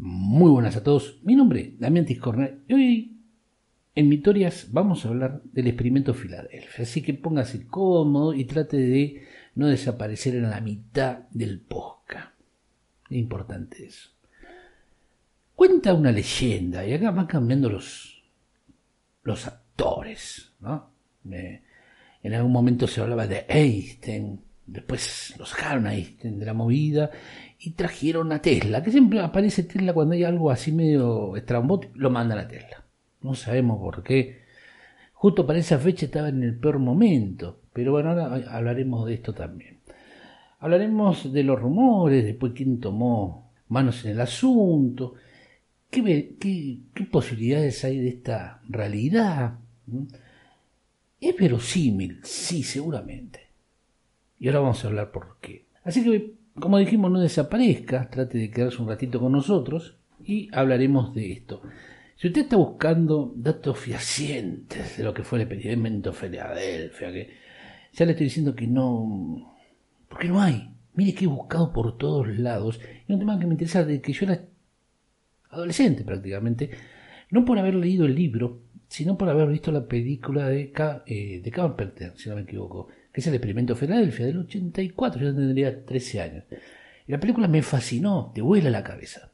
Muy 0.00 0.52
buenas 0.52 0.76
a 0.76 0.84
todos, 0.84 1.18
mi 1.24 1.34
nombre 1.34 1.60
es 1.60 1.80
Damián 1.80 2.06
Tiscorner 2.06 2.60
y 2.68 2.72
hoy 2.72 3.20
en 3.96 4.08
Mitorias 4.08 4.68
vamos 4.70 5.04
a 5.04 5.08
hablar 5.08 5.42
del 5.42 5.66
experimento 5.66 6.14
Filadelfia, 6.14 6.84
así 6.84 7.02
que 7.02 7.14
póngase 7.14 7.66
cómodo 7.66 8.32
y 8.32 8.44
trate 8.44 8.76
de 8.76 9.26
no 9.56 9.66
desaparecer 9.66 10.36
en 10.36 10.50
la 10.50 10.60
mitad 10.60 11.28
del 11.32 11.58
posca. 11.58 12.32
Es 13.10 13.16
importante 13.16 13.86
eso. 13.86 14.10
Cuenta 15.56 15.94
una 15.94 16.12
leyenda, 16.12 16.86
y 16.86 16.92
acá 16.92 17.10
van 17.10 17.26
cambiando 17.26 17.68
los, 17.68 18.22
los 19.24 19.48
actores, 19.48 20.52
¿no? 20.60 20.92
en 21.24 22.34
algún 22.34 22.52
momento 22.52 22.86
se 22.86 23.00
hablaba 23.00 23.26
de 23.26 23.46
Einstein, 23.48 24.42
después 24.68 25.34
los 25.38 25.48
sacaron 25.48 25.86
a 25.86 25.94
Einstein 25.94 26.38
de 26.38 26.46
la 26.46 26.54
movida 26.54 27.10
y 27.58 27.72
trajeron 27.72 28.30
a 28.32 28.40
Tesla, 28.40 28.82
que 28.82 28.92
siempre 28.92 29.20
aparece 29.20 29.64
Tesla 29.64 29.92
cuando 29.92 30.14
hay 30.14 30.24
algo 30.24 30.50
así 30.50 30.70
medio 30.70 31.36
estrambótico, 31.36 31.94
lo 31.96 32.10
mandan 32.10 32.38
a 32.38 32.48
Tesla. 32.48 32.84
No 33.22 33.34
sabemos 33.34 33.78
por 33.80 34.02
qué. 34.02 34.42
Justo 35.14 35.44
para 35.46 35.58
esa 35.58 35.78
fecha 35.78 36.06
estaba 36.06 36.28
en 36.28 36.42
el 36.44 36.56
peor 36.56 36.78
momento, 36.78 37.62
pero 37.72 37.92
bueno, 37.92 38.10
ahora 38.10 38.36
hablaremos 38.50 39.06
de 39.06 39.14
esto 39.14 39.34
también. 39.34 39.78
Hablaremos 40.60 41.32
de 41.32 41.42
los 41.42 41.58
rumores, 41.60 42.24
después 42.24 42.52
quién 42.54 42.78
tomó 42.78 43.50
manos 43.68 44.04
en 44.04 44.12
el 44.12 44.20
asunto, 44.20 45.14
qué, 45.90 46.36
qué, 46.38 47.04
posibilidades 47.10 47.84
hay 47.84 47.98
de 47.98 48.08
esta 48.08 48.60
realidad. 48.68 49.58
¿Es 51.20 51.36
verosímil? 51.36 52.20
Sí, 52.22 52.62
seguramente. 52.62 53.47
Y 54.38 54.48
ahora 54.48 54.60
vamos 54.60 54.84
a 54.84 54.88
hablar 54.88 55.10
por 55.10 55.36
qué. 55.40 55.66
Así 55.84 56.04
que 56.04 56.38
como 56.60 56.78
dijimos, 56.78 57.10
no 57.10 57.20
desaparezca, 57.20 58.08
trate 58.10 58.38
de 58.38 58.50
quedarse 58.50 58.82
un 58.82 58.88
ratito 58.88 59.20
con 59.20 59.32
nosotros 59.32 59.96
y 60.24 60.48
hablaremos 60.52 61.14
de 61.14 61.32
esto. 61.32 61.62
Si 62.16 62.26
usted 62.26 62.42
está 62.42 62.56
buscando 62.56 63.32
datos 63.36 63.78
fehacientes 63.78 64.96
de 64.96 65.04
lo 65.04 65.14
que 65.14 65.22
fue 65.22 65.38
el 65.38 65.42
experimento 65.42 66.12
Filadelfia, 66.12 67.12
que 67.12 67.30
ya 67.92 68.04
le 68.04 68.12
estoy 68.12 68.26
diciendo 68.26 68.54
que 68.54 68.66
no, 68.66 69.56
porque 70.08 70.28
no 70.28 70.40
hay. 70.40 70.70
Mire 70.94 71.14
que 71.14 71.26
he 71.26 71.28
buscado 71.28 71.72
por 71.72 71.96
todos 71.96 72.26
lados 72.38 72.80
y 73.06 73.12
un 73.12 73.20
tema 73.20 73.38
que 73.38 73.46
me 73.46 73.54
interesa 73.54 73.84
de 73.84 74.00
que 74.00 74.12
yo 74.12 74.26
era 74.26 74.44
adolescente 75.50 76.02
prácticamente, 76.02 76.70
no 77.30 77.44
por 77.44 77.58
haber 77.58 77.76
leído 77.76 78.04
el 78.04 78.16
libro, 78.16 78.62
sino 78.88 79.16
por 79.16 79.28
haber 79.28 79.48
visto 79.48 79.70
la 79.70 79.86
película 79.86 80.48
de, 80.48 80.72
eh, 81.06 81.40
de 81.40 81.50
Carpenter, 81.52 82.14
si 82.16 82.28
no 82.28 82.34
me 82.34 82.42
equivoco, 82.42 82.88
que 83.18 83.22
es 83.22 83.26
el 83.26 83.34
experimento 83.34 83.74
Filadelfia 83.74 84.26
del 84.26 84.38
84, 84.38 85.20
yo 85.20 85.34
tendría 85.34 85.84
13 85.84 86.20
años. 86.20 86.44
Y 87.04 87.10
la 87.10 87.18
película 87.18 87.48
me 87.48 87.62
fascinó, 87.62 88.30
te 88.32 88.40
vuela 88.40 88.70
la 88.70 88.84
cabeza. 88.84 89.32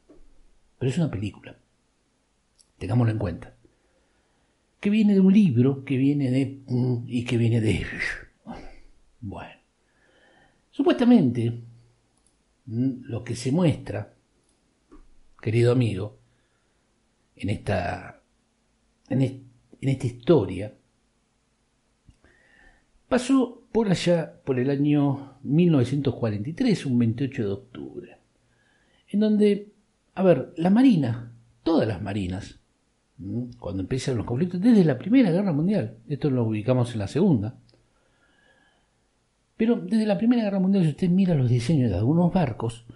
Pero 0.78 0.91
es 0.91 0.96
una 0.96 1.10
película. 1.10 1.54
Tengámoslo 2.78 3.12
en 3.12 3.18
cuenta. 3.18 3.54
Que 4.80 4.88
viene 4.88 5.12
de 5.12 5.20
un 5.20 5.34
libro, 5.34 5.84
que 5.84 5.98
viene 5.98 6.30
de... 6.30 6.60
y 7.08 7.26
que 7.26 7.36
viene 7.36 7.60
de... 7.60 7.84
Bueno. 9.20 9.53
Supuestamente, 10.70 11.60
lo 12.64 13.22
que 13.22 13.36
se 13.36 13.53
muestra, 13.53 14.14
querido 15.42 15.72
amigo, 15.72 16.20
en 17.36 17.50
esta, 17.50 18.22
en, 19.10 19.20
en 19.20 19.88
esta 19.91 20.06
historia, 20.06 20.75
pasó 23.10 23.63
por 23.74 23.90
allá, 23.90 24.36
por 24.44 24.60
el 24.60 24.70
año 24.70 25.32
1943, 25.42 26.86
un 26.86 26.96
28 26.96 27.42
de 27.42 27.50
octubre, 27.50 28.18
en 29.08 29.18
donde, 29.18 29.72
a 30.14 30.22
ver, 30.22 30.54
la 30.56 30.70
Marina, 30.70 31.32
todas 31.64 31.88
las 31.88 32.00
Marinas, 32.00 32.60
cuando 33.58 33.82
empiezan 33.82 34.16
los 34.16 34.26
conflictos, 34.26 34.60
desde 34.60 34.84
la 34.84 34.96
Primera 34.96 35.32
Guerra 35.32 35.52
Mundial, 35.52 35.96
esto 36.08 36.30
lo 36.30 36.44
ubicamos 36.44 36.92
en 36.92 37.00
la 37.00 37.08
Segunda, 37.08 37.56
pero 39.56 39.74
desde 39.74 40.06
la 40.06 40.18
Primera 40.18 40.44
Guerra 40.44 40.60
Mundial, 40.60 40.84
si 40.84 40.91
usted 40.91 41.08
mira 41.08 41.34
los 41.34 41.50
diseños 41.50 41.91
de 41.91 41.96
algunos 41.96 42.32
barcos, 42.32 42.86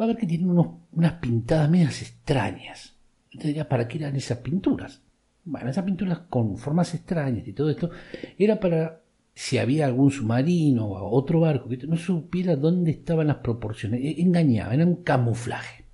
va 0.00 0.04
a 0.04 0.08
ver 0.08 0.16
que 0.16 0.28
tienen 0.28 0.56
unas 0.92 1.12
pintadas 1.14 1.68
medias 1.68 2.02
extrañas. 2.02 2.94
Ya, 3.32 3.68
¿para 3.68 3.88
qué 3.88 3.98
eran 3.98 4.14
esas 4.14 4.38
pinturas? 4.38 5.02
Bueno, 5.44 5.70
esas 5.70 5.84
pinturas 5.84 6.20
con 6.30 6.56
formas 6.56 6.94
extrañas 6.94 7.48
y 7.48 7.52
todo 7.52 7.68
esto 7.68 7.90
era 8.38 8.60
para 8.60 8.99
si 9.34 9.58
había 9.58 9.86
algún 9.86 10.10
submarino 10.10 10.86
o 10.86 11.16
otro 11.16 11.40
barco 11.40 11.68
que 11.68 11.86
no 11.86 11.96
supiera 11.96 12.56
dónde 12.56 12.90
estaban 12.90 13.28
las 13.28 13.38
proporciones. 13.38 14.00
E, 14.02 14.20
engañaba, 14.20 14.74
era 14.74 14.84
un 14.84 15.02
camuflaje. 15.02 15.84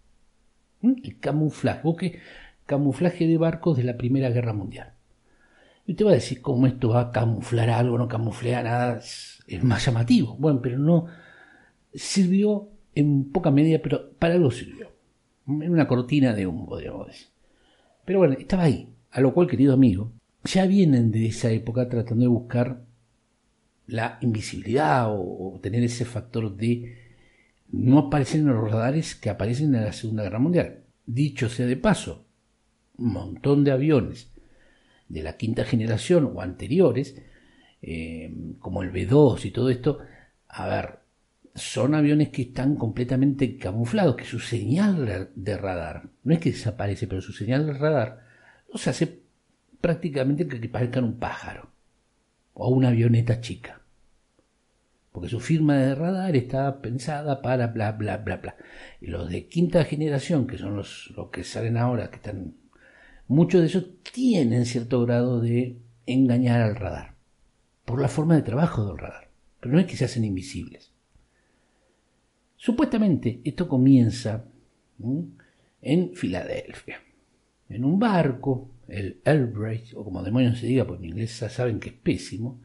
¿Mm? 0.80 0.94
El 1.04 1.18
camuflaje, 1.18 1.80
busque 1.82 2.20
camuflaje 2.66 3.26
de 3.26 3.38
barcos 3.38 3.76
de 3.76 3.84
la 3.84 3.96
Primera 3.96 4.30
Guerra 4.30 4.52
Mundial. 4.52 4.92
Y 5.86 5.92
usted 5.92 6.04
va 6.04 6.10
a 6.10 6.14
decir, 6.14 6.42
¿cómo 6.42 6.66
esto 6.66 6.88
va 6.90 7.00
a 7.00 7.10
camuflar 7.12 7.70
algo? 7.70 7.96
No 7.96 8.08
camuflea 8.08 8.62
nada, 8.62 8.98
es, 8.98 9.62
más 9.62 9.86
llamativo. 9.86 10.36
Bueno, 10.38 10.60
pero 10.60 10.78
no 10.78 11.06
sirvió 11.94 12.68
en 12.94 13.30
poca 13.30 13.50
medida, 13.52 13.78
pero 13.82 14.10
para 14.18 14.34
algo 14.34 14.50
sirvió. 14.50 14.90
En 15.46 15.70
una 15.70 15.86
cortina 15.86 16.34
de 16.34 16.46
humo, 16.46 16.76
digamos. 16.76 17.30
Pero 18.04 18.18
bueno, 18.18 18.34
estaba 18.34 18.64
ahí. 18.64 18.88
A 19.12 19.20
lo 19.20 19.32
cual, 19.32 19.46
querido 19.46 19.72
amigo, 19.72 20.12
ya 20.42 20.66
vienen 20.66 21.12
de 21.12 21.26
esa 21.26 21.50
época 21.50 21.88
tratando 21.88 22.22
de 22.22 22.28
buscar 22.28 22.85
la 23.86 24.18
invisibilidad 24.20 25.06
o, 25.08 25.58
tener 25.62 25.82
ese 25.84 26.04
factor 26.04 26.56
de 26.56 26.98
no 27.70 27.98
aparecer 27.98 28.40
en 28.40 28.48
los 28.48 28.70
radares 28.70 29.14
que 29.14 29.30
aparecen 29.30 29.74
en 29.74 29.84
la 29.84 29.92
Segunda 29.92 30.22
Guerra 30.24 30.38
Mundial. 30.38 30.84
Dicho 31.04 31.48
sea 31.48 31.66
de 31.66 31.76
paso, 31.76 32.26
un 32.96 33.12
montón 33.12 33.64
de 33.64 33.72
aviones 33.72 34.30
de 35.08 35.22
la 35.22 35.36
quinta 35.36 35.64
generación 35.64 36.32
o 36.34 36.40
anteriores, 36.40 37.16
eh, 37.82 38.34
como 38.58 38.82
el 38.82 38.92
B2 38.92 39.44
y 39.44 39.50
todo 39.50 39.70
esto, 39.70 39.98
a 40.48 40.66
ver, 40.66 40.98
son 41.54 41.94
aviones 41.94 42.30
que 42.30 42.42
están 42.42 42.76
completamente 42.76 43.56
camuflados, 43.56 44.16
que 44.16 44.24
su 44.24 44.40
señal 44.40 45.30
de 45.34 45.56
radar, 45.56 46.08
no 46.24 46.34
es 46.34 46.40
que 46.40 46.50
desaparece, 46.50 47.06
pero 47.06 47.22
su 47.22 47.32
señal 47.32 47.66
de 47.66 47.72
radar 47.74 48.26
los 48.72 48.86
hace 48.88 49.20
prácticamente 49.80 50.46
que 50.46 50.68
parezcan 50.68 51.04
un 51.04 51.18
pájaro 51.18 51.75
o 52.58 52.68
una 52.70 52.88
avioneta 52.88 53.40
chica. 53.40 53.82
Porque 55.12 55.28
su 55.28 55.40
firma 55.40 55.76
de 55.76 55.94
radar 55.94 56.36
está 56.36 56.80
pensada 56.80 57.42
para 57.42 57.68
bla, 57.68 57.92
bla, 57.92 58.16
bla, 58.18 58.36
bla. 58.36 58.56
Y 59.00 59.06
los 59.06 59.30
de 59.30 59.46
quinta 59.46 59.84
generación, 59.84 60.46
que 60.46 60.58
son 60.58 60.76
los, 60.76 61.12
los 61.16 61.30
que 61.30 61.44
salen 61.44 61.76
ahora, 61.76 62.10
que 62.10 62.16
están... 62.16 62.54
Muchos 63.28 63.60
de 63.60 63.66
ellos 63.66 63.86
tienen 64.12 64.64
cierto 64.64 65.04
grado 65.04 65.40
de 65.40 65.78
engañar 66.06 66.62
al 66.62 66.76
radar. 66.76 67.14
Por 67.84 68.00
la 68.00 68.08
forma 68.08 68.36
de 68.36 68.42
trabajo 68.42 68.86
del 68.86 68.98
radar. 68.98 69.28
Pero 69.60 69.74
no 69.74 69.80
es 69.80 69.86
que 69.86 69.96
se 69.96 70.06
hacen 70.06 70.24
invisibles. 70.24 70.92
Supuestamente 72.56 73.40
esto 73.44 73.68
comienza 73.68 74.44
en 75.82 76.14
Filadelfia. 76.14 77.00
En 77.68 77.84
un 77.84 77.98
barco 77.98 78.70
el 78.88 79.20
Elbridge, 79.24 79.94
o 79.94 80.04
como 80.04 80.22
demonios 80.22 80.58
se 80.58 80.66
diga, 80.66 80.86
porque 80.86 81.04
en 81.04 81.10
inglés 81.10 81.40
ya 81.40 81.48
saben 81.48 81.80
que 81.80 81.90
es 81.90 81.94
pésimo, 81.94 82.60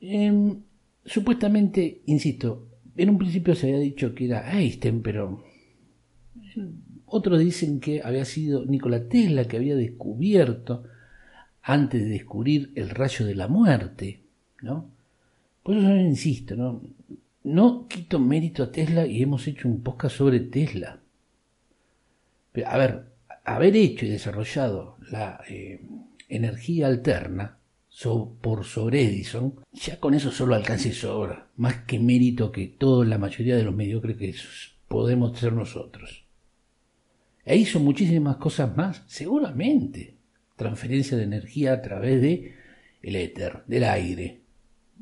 em, 0.00 0.62
supuestamente, 1.04 2.02
insisto, 2.06 2.68
en 2.96 3.10
un 3.10 3.18
principio 3.18 3.54
se 3.54 3.68
había 3.68 3.80
dicho 3.80 4.14
que 4.14 4.26
era 4.26 4.58
Einstein, 4.58 5.02
pero 5.02 5.44
otros 7.06 7.40
dicen 7.40 7.80
que 7.80 8.02
había 8.02 8.24
sido 8.24 8.64
Nikola 8.64 9.08
Tesla 9.08 9.44
que 9.46 9.56
había 9.56 9.76
descubierto, 9.76 10.84
antes 11.62 12.00
de 12.00 12.08
descubrir 12.10 12.70
el 12.76 12.90
rayo 12.90 13.26
de 13.26 13.34
la 13.34 13.48
muerte, 13.48 14.20
¿no? 14.62 14.88
Por 15.64 15.76
eso 15.76 15.96
insisto, 15.96 16.54
¿no? 16.54 16.80
No 17.42 17.88
quito 17.88 18.20
mérito 18.20 18.62
a 18.62 18.70
Tesla 18.70 19.04
y 19.04 19.20
hemos 19.20 19.46
hecho 19.48 19.68
un 19.68 19.82
podcast 19.82 20.16
sobre 20.16 20.40
Tesla. 20.40 21.00
A 22.64 22.78
ver, 22.78 23.06
haber 23.46 23.76
hecho 23.76 24.04
y 24.04 24.10
desarrollado 24.10 24.96
la 25.10 25.40
eh, 25.48 25.80
energía 26.28 26.88
alterna 26.88 27.58
por 28.42 28.64
sobre 28.64 29.04
Edison, 29.04 29.54
ya 29.72 29.98
con 29.98 30.12
eso 30.12 30.30
solo 30.30 30.54
alcance 30.54 30.90
y 30.90 30.92
sobra, 30.92 31.48
más 31.56 31.84
que 31.84 31.98
mérito 31.98 32.52
que 32.52 32.66
toda 32.66 33.06
la 33.06 33.16
mayoría 33.16 33.56
de 33.56 33.62
los 33.62 33.74
mediocres 33.74 34.16
que 34.18 34.34
podemos 34.86 35.38
ser 35.38 35.54
nosotros. 35.54 36.24
E 37.44 37.56
hizo 37.56 37.80
muchísimas 37.80 38.36
cosas 38.36 38.76
más, 38.76 39.02
seguramente. 39.06 40.16
Transferencia 40.56 41.16
de 41.16 41.24
energía 41.24 41.74
a 41.74 41.82
través 41.82 42.20
de 42.20 42.54
el 43.02 43.16
éter, 43.16 43.62
del 43.66 43.84
aire. 43.84 44.40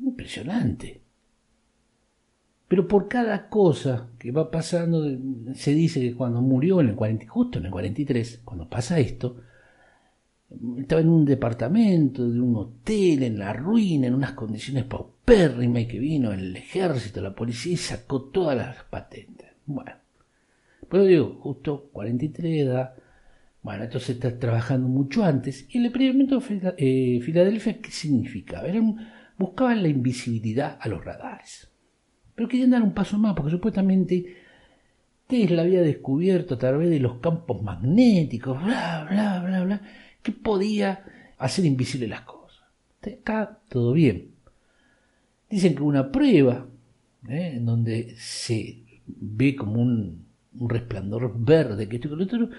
Impresionante. 0.01 1.01
Pero 2.67 2.87
por 2.87 3.07
cada 3.07 3.47
cosa 3.47 4.09
que 4.17 4.31
va 4.31 4.49
pasando, 4.49 5.05
se 5.53 5.73
dice 5.73 6.01
que 6.01 6.15
cuando 6.15 6.41
murió 6.41 6.81
en 6.81 6.89
el 6.89 6.95
40, 6.95 7.27
justo 7.27 7.59
en 7.59 7.65
el 7.65 7.71
43, 7.71 8.41
cuando 8.43 8.67
pasa 8.67 8.99
esto, 8.99 9.37
estaba 10.77 11.01
en 11.01 11.09
un 11.09 11.25
departamento 11.25 12.27
de 12.27 12.39
un 12.39 12.55
hotel, 12.55 13.23
en 13.23 13.39
la 13.39 13.53
ruina, 13.53 14.07
en 14.07 14.15
unas 14.15 14.31
condiciones 14.31 14.85
paupérrimas, 14.85 15.83
y 15.83 15.87
que 15.87 15.99
vino 15.99 16.31
el 16.31 16.55
ejército, 16.55 17.21
la 17.21 17.35
policía 17.35 17.73
y 17.73 17.77
sacó 17.77 18.23
todas 18.23 18.57
las 18.57 18.83
patentes. 18.85 19.47
Bueno, 19.65 19.91
pero 20.89 21.05
digo, 21.05 21.37
justo 21.41 21.89
43 21.91 22.61
edad, 22.61 22.93
bueno, 23.61 23.83
esto 23.83 23.99
se 23.99 24.13
está 24.13 24.37
trabajando 24.37 24.87
mucho 24.87 25.23
antes. 25.23 25.65
Y 25.69 25.79
el 25.79 25.85
experimento 25.85 26.39
de 26.39 26.75
eh, 26.77 27.21
Filadelfia, 27.21 27.81
¿qué 27.81 27.91
significaba? 27.91 28.67
buscaban 29.37 29.81
la 29.81 29.89
invisibilidad 29.89 30.77
a 30.79 30.87
los 30.87 31.03
radares. 31.03 31.67
Pero 32.35 32.49
querían 32.49 32.71
dar 32.71 32.81
un 32.81 32.93
paso 32.93 33.17
más, 33.17 33.33
porque 33.33 33.51
supuestamente 33.51 34.35
Tesla 35.27 35.63
había 35.63 35.81
descubierto 35.81 36.55
a 36.55 36.59
través 36.59 36.89
de 36.89 36.99
los 36.99 37.19
campos 37.19 37.61
magnéticos, 37.63 38.61
bla, 38.63 39.07
bla, 39.09 39.41
bla, 39.43 39.63
bla, 39.63 39.81
que 40.21 40.31
podía 40.31 41.03
hacer 41.37 41.65
invisibles 41.65 42.09
las 42.09 42.21
cosas. 42.21 42.65
Acá 43.01 43.59
todo 43.69 43.93
bien. 43.93 44.31
Dicen 45.49 45.75
que 45.75 45.83
una 45.83 46.11
prueba 46.11 46.67
¿eh? 47.29 47.53
en 47.55 47.65
donde 47.65 48.15
se 48.17 48.83
ve 49.05 49.55
como 49.55 49.81
un, 49.81 50.25
resplandor 50.57 51.33
verde 51.37 51.89
que 51.89 51.97
esto 51.97 52.07
y 52.07 52.15
lo 52.15 52.23
otro, 52.23 52.49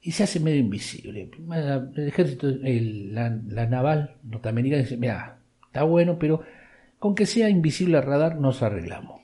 y 0.00 0.12
se 0.12 0.22
hace 0.22 0.38
medio 0.38 0.60
invisible. 0.60 1.30
El 1.96 2.08
ejército, 2.08 2.48
la, 2.48 3.36
la, 3.48 3.66
naval 3.66 4.16
norteamericana 4.22 4.82
dice, 4.82 4.96
mira, 4.96 5.40
está 5.66 5.82
bueno, 5.82 6.18
pero 6.18 6.42
con 6.98 7.14
que 7.14 7.26
sea 7.26 7.48
invisible 7.48 7.96
al 7.96 8.04
radar 8.04 8.40
nos 8.40 8.62
arreglamos. 8.62 9.22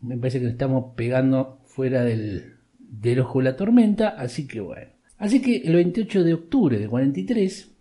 Me 0.00 0.16
parece 0.16 0.40
que 0.40 0.48
estamos 0.48 0.94
pegando 0.94 1.58
fuera 1.64 2.04
del, 2.04 2.56
del 2.78 3.20
ojo 3.20 3.38
de 3.38 3.44
la 3.44 3.56
tormenta, 3.56 4.08
así 4.08 4.46
que 4.46 4.60
bueno. 4.60 4.90
Así 5.18 5.40
que 5.40 5.56
el 5.58 5.74
28 5.74 6.24
de 6.24 6.34
octubre 6.34 6.78
de 6.78 6.88
43 6.88 7.72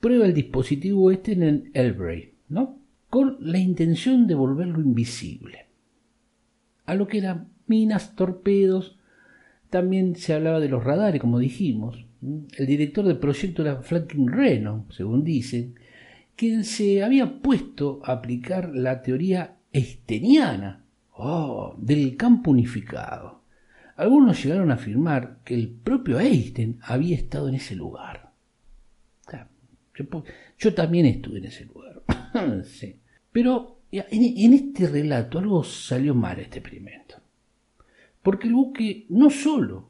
prueba 0.00 0.26
el 0.26 0.34
dispositivo 0.34 1.10
este 1.10 1.32
en 1.32 1.42
el 1.42 1.70
Elbray, 1.74 2.34
¿no? 2.48 2.78
Con 3.10 3.38
la 3.40 3.58
intención 3.58 4.26
de 4.26 4.34
volverlo 4.34 4.80
invisible. 4.80 5.66
A 6.86 6.94
lo 6.94 7.08
que 7.08 7.18
eran 7.18 7.48
minas, 7.66 8.14
torpedos, 8.14 8.98
también 9.70 10.16
se 10.16 10.34
hablaba 10.34 10.60
de 10.60 10.68
los 10.68 10.84
radares, 10.84 11.20
como 11.20 11.38
dijimos. 11.38 12.04
El 12.56 12.66
director 12.66 13.04
del 13.04 13.18
proyecto 13.18 13.62
era 13.62 13.82
Franklin 13.82 14.28
Reno, 14.28 14.86
según 14.90 15.24
dicen, 15.24 15.74
quien 16.38 16.64
se 16.64 17.02
había 17.02 17.42
puesto 17.42 18.00
a 18.04 18.12
aplicar 18.12 18.70
la 18.72 19.02
teoría 19.02 19.56
esteniana 19.72 20.84
oh, 21.14 21.74
del 21.76 22.16
campo 22.16 22.52
unificado. 22.52 23.42
Algunos 23.96 24.40
llegaron 24.44 24.70
a 24.70 24.74
afirmar 24.74 25.40
que 25.44 25.54
el 25.54 25.68
propio 25.68 26.20
Einstein 26.20 26.78
había 26.82 27.16
estado 27.16 27.48
en 27.48 27.56
ese 27.56 27.74
lugar. 27.74 28.32
yo, 30.56 30.74
también 30.74 31.06
estuve 31.06 31.38
en 31.38 31.46
ese 31.46 31.64
lugar. 31.64 32.04
Pero 33.32 33.80
en, 33.90 34.54
este 34.54 34.86
relato 34.86 35.40
algo 35.40 35.64
salió 35.64 36.14
mal 36.14 36.38
este 36.38 36.60
experimento. 36.60 37.16
Porque 38.22 38.46
el 38.46 38.54
buque 38.54 39.06
no 39.08 39.30
solo 39.30 39.88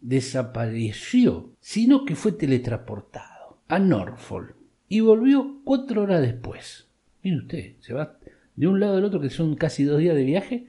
desapareció, 0.00 1.56
sino 1.58 2.04
que 2.04 2.14
fue 2.14 2.30
teletransportado 2.30 3.62
a 3.66 3.80
Norfolk 3.80 4.57
y 4.88 5.00
volvió 5.00 5.60
cuatro 5.64 6.02
horas 6.02 6.22
después. 6.22 6.88
Mire 7.22 7.38
usted, 7.38 7.72
se 7.80 7.94
va 7.94 8.18
de 8.56 8.66
un 8.66 8.80
lado 8.80 8.96
al 8.96 9.04
otro, 9.04 9.20
que 9.20 9.30
son 9.30 9.54
casi 9.54 9.84
dos 9.84 9.98
días 9.98 10.16
de 10.16 10.24
viaje, 10.24 10.66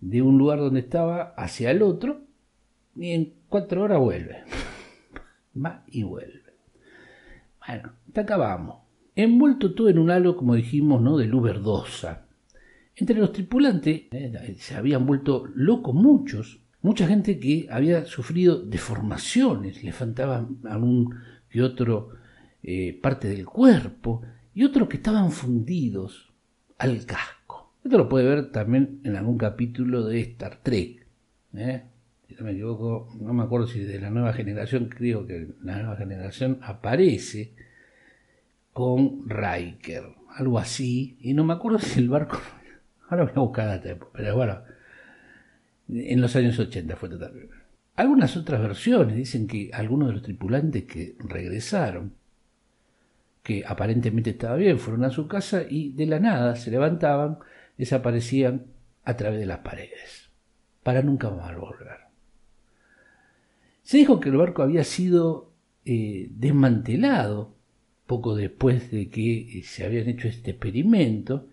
de 0.00 0.22
un 0.22 0.38
lugar 0.38 0.58
donde 0.58 0.80
estaba 0.80 1.34
hacia 1.36 1.70
el 1.70 1.82
otro, 1.82 2.22
y 2.96 3.12
en 3.12 3.34
cuatro 3.48 3.82
horas 3.82 4.00
vuelve. 4.00 4.44
Va 5.64 5.84
y 5.88 6.02
vuelve. 6.02 6.42
Bueno, 7.66 7.92
te 8.12 8.20
acabamos. 8.20 8.82
Envuelto 9.14 9.74
todo 9.74 9.88
en 9.88 9.98
un 9.98 10.10
halo, 10.10 10.36
como 10.36 10.54
dijimos, 10.54 11.00
¿no? 11.00 11.16
de 11.16 11.26
luz 11.26 11.42
verdosa. 11.42 12.26
Entre 12.96 13.16
los 13.16 13.32
tripulantes 13.32 14.02
eh, 14.10 14.56
se 14.58 14.74
habían 14.74 15.06
vuelto 15.06 15.46
locos 15.54 15.94
muchos. 15.94 16.60
Mucha 16.82 17.06
gente 17.06 17.38
que 17.38 17.68
había 17.70 18.04
sufrido 18.04 18.60
deformaciones, 18.60 19.82
le 19.82 19.92
faltaban 19.92 20.58
algún 20.64 21.14
que 21.48 21.62
otro 21.62 22.10
eh, 22.66 22.98
parte 23.00 23.28
del 23.28 23.44
cuerpo 23.44 24.22
y 24.54 24.64
otros 24.64 24.88
que 24.88 24.96
estaban 24.96 25.30
fundidos 25.30 26.32
al 26.78 27.04
casco. 27.04 27.74
Esto 27.84 27.98
lo 27.98 28.08
puede 28.08 28.26
ver 28.26 28.52
también 28.52 29.00
en 29.04 29.16
algún 29.16 29.36
capítulo 29.36 30.02
de 30.02 30.20
Star 30.20 30.60
Trek. 30.62 31.06
¿eh? 31.54 31.82
Si 32.26 32.34
no 32.34 32.44
me 32.44 32.52
equivoco, 32.52 33.14
no 33.20 33.34
me 33.34 33.42
acuerdo 33.42 33.66
si 33.66 33.80
de 33.80 34.00
la 34.00 34.08
nueva 34.08 34.32
generación, 34.32 34.88
creo 34.88 35.26
que 35.26 35.48
la 35.62 35.76
nueva 35.76 35.96
generación 35.96 36.58
aparece 36.62 37.52
con 38.72 39.28
Riker, 39.28 40.04
algo 40.34 40.58
así, 40.58 41.18
y 41.20 41.34
no 41.34 41.44
me 41.44 41.52
acuerdo 41.52 41.78
si 41.78 42.00
el 42.00 42.08
barco, 42.08 42.40
ahora 43.10 43.24
voy 43.24 43.32
a 43.36 43.40
buscar 43.40 43.66
data, 43.66 44.06
pero 44.14 44.36
bueno, 44.36 44.62
en 45.90 46.18
los 46.18 46.34
años 46.34 46.58
80 46.58 46.96
fue 46.96 47.10
totalmente. 47.10 47.54
Algunas 47.96 48.38
otras 48.38 48.62
versiones 48.62 49.16
dicen 49.16 49.46
que 49.46 49.70
algunos 49.74 50.08
de 50.08 50.14
los 50.14 50.22
tripulantes 50.22 50.84
que 50.84 51.14
regresaron 51.18 52.14
que 53.44 53.62
aparentemente 53.66 54.30
estaba 54.30 54.56
bien, 54.56 54.78
fueron 54.78 55.04
a 55.04 55.10
su 55.10 55.28
casa 55.28 55.62
y 55.68 55.92
de 55.92 56.06
la 56.06 56.18
nada 56.18 56.56
se 56.56 56.70
levantaban, 56.70 57.38
desaparecían 57.76 58.64
a 59.04 59.16
través 59.16 59.38
de 59.38 59.46
las 59.46 59.58
paredes, 59.58 60.30
para 60.82 61.02
nunca 61.02 61.30
más 61.30 61.54
volver. 61.54 61.98
Se 63.82 63.98
dijo 63.98 64.18
que 64.18 64.30
el 64.30 64.38
barco 64.38 64.62
había 64.62 64.82
sido 64.82 65.52
eh, 65.84 66.28
desmantelado 66.30 67.54
poco 68.06 68.34
después 68.34 68.90
de 68.90 69.10
que 69.10 69.58
eh, 69.58 69.62
se 69.62 69.84
habían 69.84 70.08
hecho 70.08 70.26
este 70.26 70.52
experimento, 70.52 71.46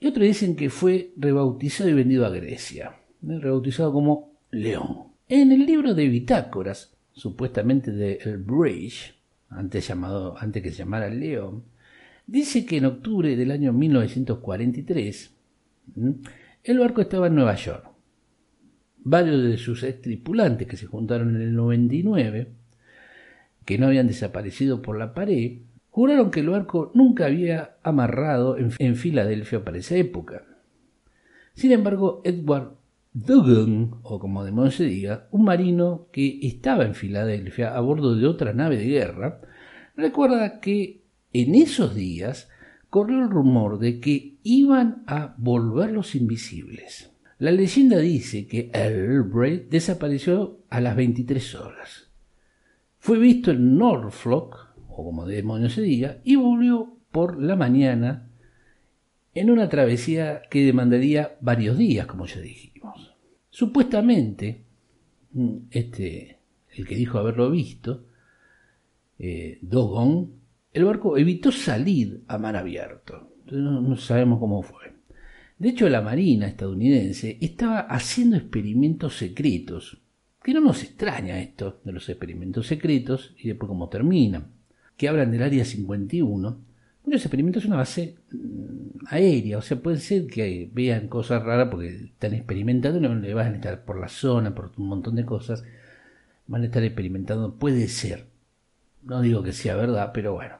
y 0.00 0.08
otros 0.08 0.26
dicen 0.26 0.56
que 0.56 0.68
fue 0.68 1.12
rebautizado 1.16 1.88
y 1.90 1.94
vendido 1.94 2.26
a 2.26 2.30
Grecia, 2.30 2.96
rebautizado 3.22 3.92
como 3.92 4.32
León. 4.50 5.12
En 5.28 5.52
el 5.52 5.64
libro 5.64 5.94
de 5.94 6.08
bitácoras, 6.08 6.92
supuestamente 7.12 7.92
de 7.92 8.14
El 8.24 8.38
Bridge, 8.38 9.14
antes, 9.54 9.86
llamado, 9.86 10.36
antes 10.38 10.62
que 10.62 10.70
se 10.70 10.78
llamara 10.78 11.08
León, 11.08 11.64
dice 12.26 12.66
que 12.66 12.78
en 12.78 12.86
octubre 12.86 13.36
del 13.36 13.50
año 13.50 13.72
1943 13.72 15.34
el 16.64 16.78
barco 16.78 17.00
estaba 17.00 17.26
en 17.26 17.34
Nueva 17.34 17.54
York. 17.54 17.90
Varios 18.98 19.42
de 19.42 19.58
sus 19.58 19.82
ex 19.82 20.00
tripulantes 20.00 20.66
que 20.66 20.76
se 20.76 20.86
juntaron 20.86 21.36
en 21.36 21.42
el 21.42 21.54
99, 21.54 22.48
que 23.64 23.78
no 23.78 23.86
habían 23.86 24.06
desaparecido 24.06 24.80
por 24.80 24.98
la 24.98 25.12
pared, 25.12 25.58
juraron 25.90 26.30
que 26.30 26.40
el 26.40 26.48
barco 26.48 26.90
nunca 26.94 27.26
había 27.26 27.76
amarrado 27.82 28.56
en, 28.56 28.72
en 28.78 28.96
Filadelfia 28.96 29.64
para 29.64 29.78
esa 29.78 29.96
época. 29.96 30.44
Sin 31.54 31.70
embargo, 31.70 32.22
Edward 32.24 32.76
Dugan, 33.16 34.00
o 34.02 34.18
como 34.18 34.44
demonios 34.44 34.74
se 34.74 34.86
diga, 34.86 35.28
un 35.30 35.44
marino 35.44 36.08
que 36.12 36.40
estaba 36.42 36.84
en 36.84 36.96
Filadelfia 36.96 37.76
a 37.76 37.78
bordo 37.78 38.16
de 38.16 38.26
otra 38.26 38.52
nave 38.52 38.76
de 38.76 38.86
guerra, 38.86 39.40
recuerda 39.96 40.58
que 40.58 41.04
en 41.32 41.54
esos 41.54 41.94
días 41.94 42.50
corrió 42.90 43.20
el 43.20 43.30
rumor 43.30 43.78
de 43.78 44.00
que 44.00 44.38
iban 44.42 45.04
a 45.06 45.36
volver 45.38 45.92
los 45.92 46.16
invisibles. 46.16 47.12
La 47.38 47.52
leyenda 47.52 47.98
dice 47.98 48.48
que 48.48 48.72
Braid 49.32 49.70
desapareció 49.70 50.58
a 50.68 50.80
las 50.80 50.96
23 50.96 51.54
horas. 51.54 52.10
Fue 52.98 53.16
visto 53.20 53.52
en 53.52 53.78
Norfolk, 53.78 54.74
o 54.88 55.04
como 55.04 55.24
demonios 55.24 55.74
se 55.74 55.82
diga, 55.82 56.18
y 56.24 56.34
volvió 56.34 56.96
por 57.12 57.40
la 57.40 57.54
mañana 57.54 58.28
en 59.34 59.50
una 59.50 59.68
travesía 59.68 60.42
que 60.50 60.66
demandaría 60.66 61.36
varios 61.40 61.78
días, 61.78 62.06
como 62.06 62.26
ya 62.26 62.40
dijimos. 62.40 62.73
Supuestamente, 63.54 64.64
mm, 65.32 65.56
este, 65.70 66.38
el 66.74 66.84
que 66.84 66.96
dijo 66.96 67.18
haberlo 67.20 67.52
visto, 67.52 68.02
eh, 69.16 69.58
Dogon, 69.62 70.28
el 70.72 70.84
barco 70.84 71.16
evitó 71.16 71.52
salir 71.52 72.24
a 72.26 72.36
mar 72.36 72.56
abierto. 72.56 73.30
No, 73.52 73.80
no 73.80 73.96
sabemos 73.96 74.40
cómo 74.40 74.60
fue. 74.60 74.94
De 75.56 75.68
hecho, 75.68 75.88
la 75.88 76.00
Marina 76.00 76.48
estadounidense 76.48 77.38
estaba 77.40 77.82
haciendo 77.82 78.36
experimentos 78.36 79.18
secretos, 79.18 80.02
que 80.42 80.52
no 80.52 80.60
nos 80.60 80.82
extraña 80.82 81.38
esto 81.38 81.80
de 81.84 81.92
los 81.92 82.08
experimentos 82.08 82.66
secretos 82.66 83.36
y 83.38 83.46
después 83.46 83.68
cómo 83.68 83.88
terminan, 83.88 84.48
que 84.96 85.08
hablan 85.08 85.30
del 85.30 85.44
Área 85.44 85.64
51, 85.64 86.58
Muchos 87.04 87.22
experimentos 87.22 87.62
es 87.62 87.68
una 87.68 87.76
base 87.76 88.16
mm, 88.32 89.06
aérea, 89.08 89.58
o 89.58 89.62
sea, 89.62 89.78
puede 89.78 89.98
ser 89.98 90.26
que 90.26 90.70
vean 90.72 91.08
cosas 91.08 91.42
raras 91.42 91.68
porque 91.70 91.88
están 91.88 92.32
experimentando, 92.32 92.98
no 93.00 93.34
van 93.34 93.52
a 93.52 93.56
estar 93.56 93.84
por 93.84 94.00
la 94.00 94.08
zona, 94.08 94.54
por 94.54 94.72
un 94.78 94.88
montón 94.88 95.14
de 95.16 95.26
cosas, 95.26 95.64
van 96.46 96.62
a 96.62 96.66
estar 96.66 96.82
experimentando, 96.82 97.56
puede 97.56 97.88
ser. 97.88 98.26
No 99.02 99.20
digo 99.20 99.42
que 99.42 99.52
sea 99.52 99.76
verdad, 99.76 100.12
pero 100.14 100.32
bueno. 100.32 100.56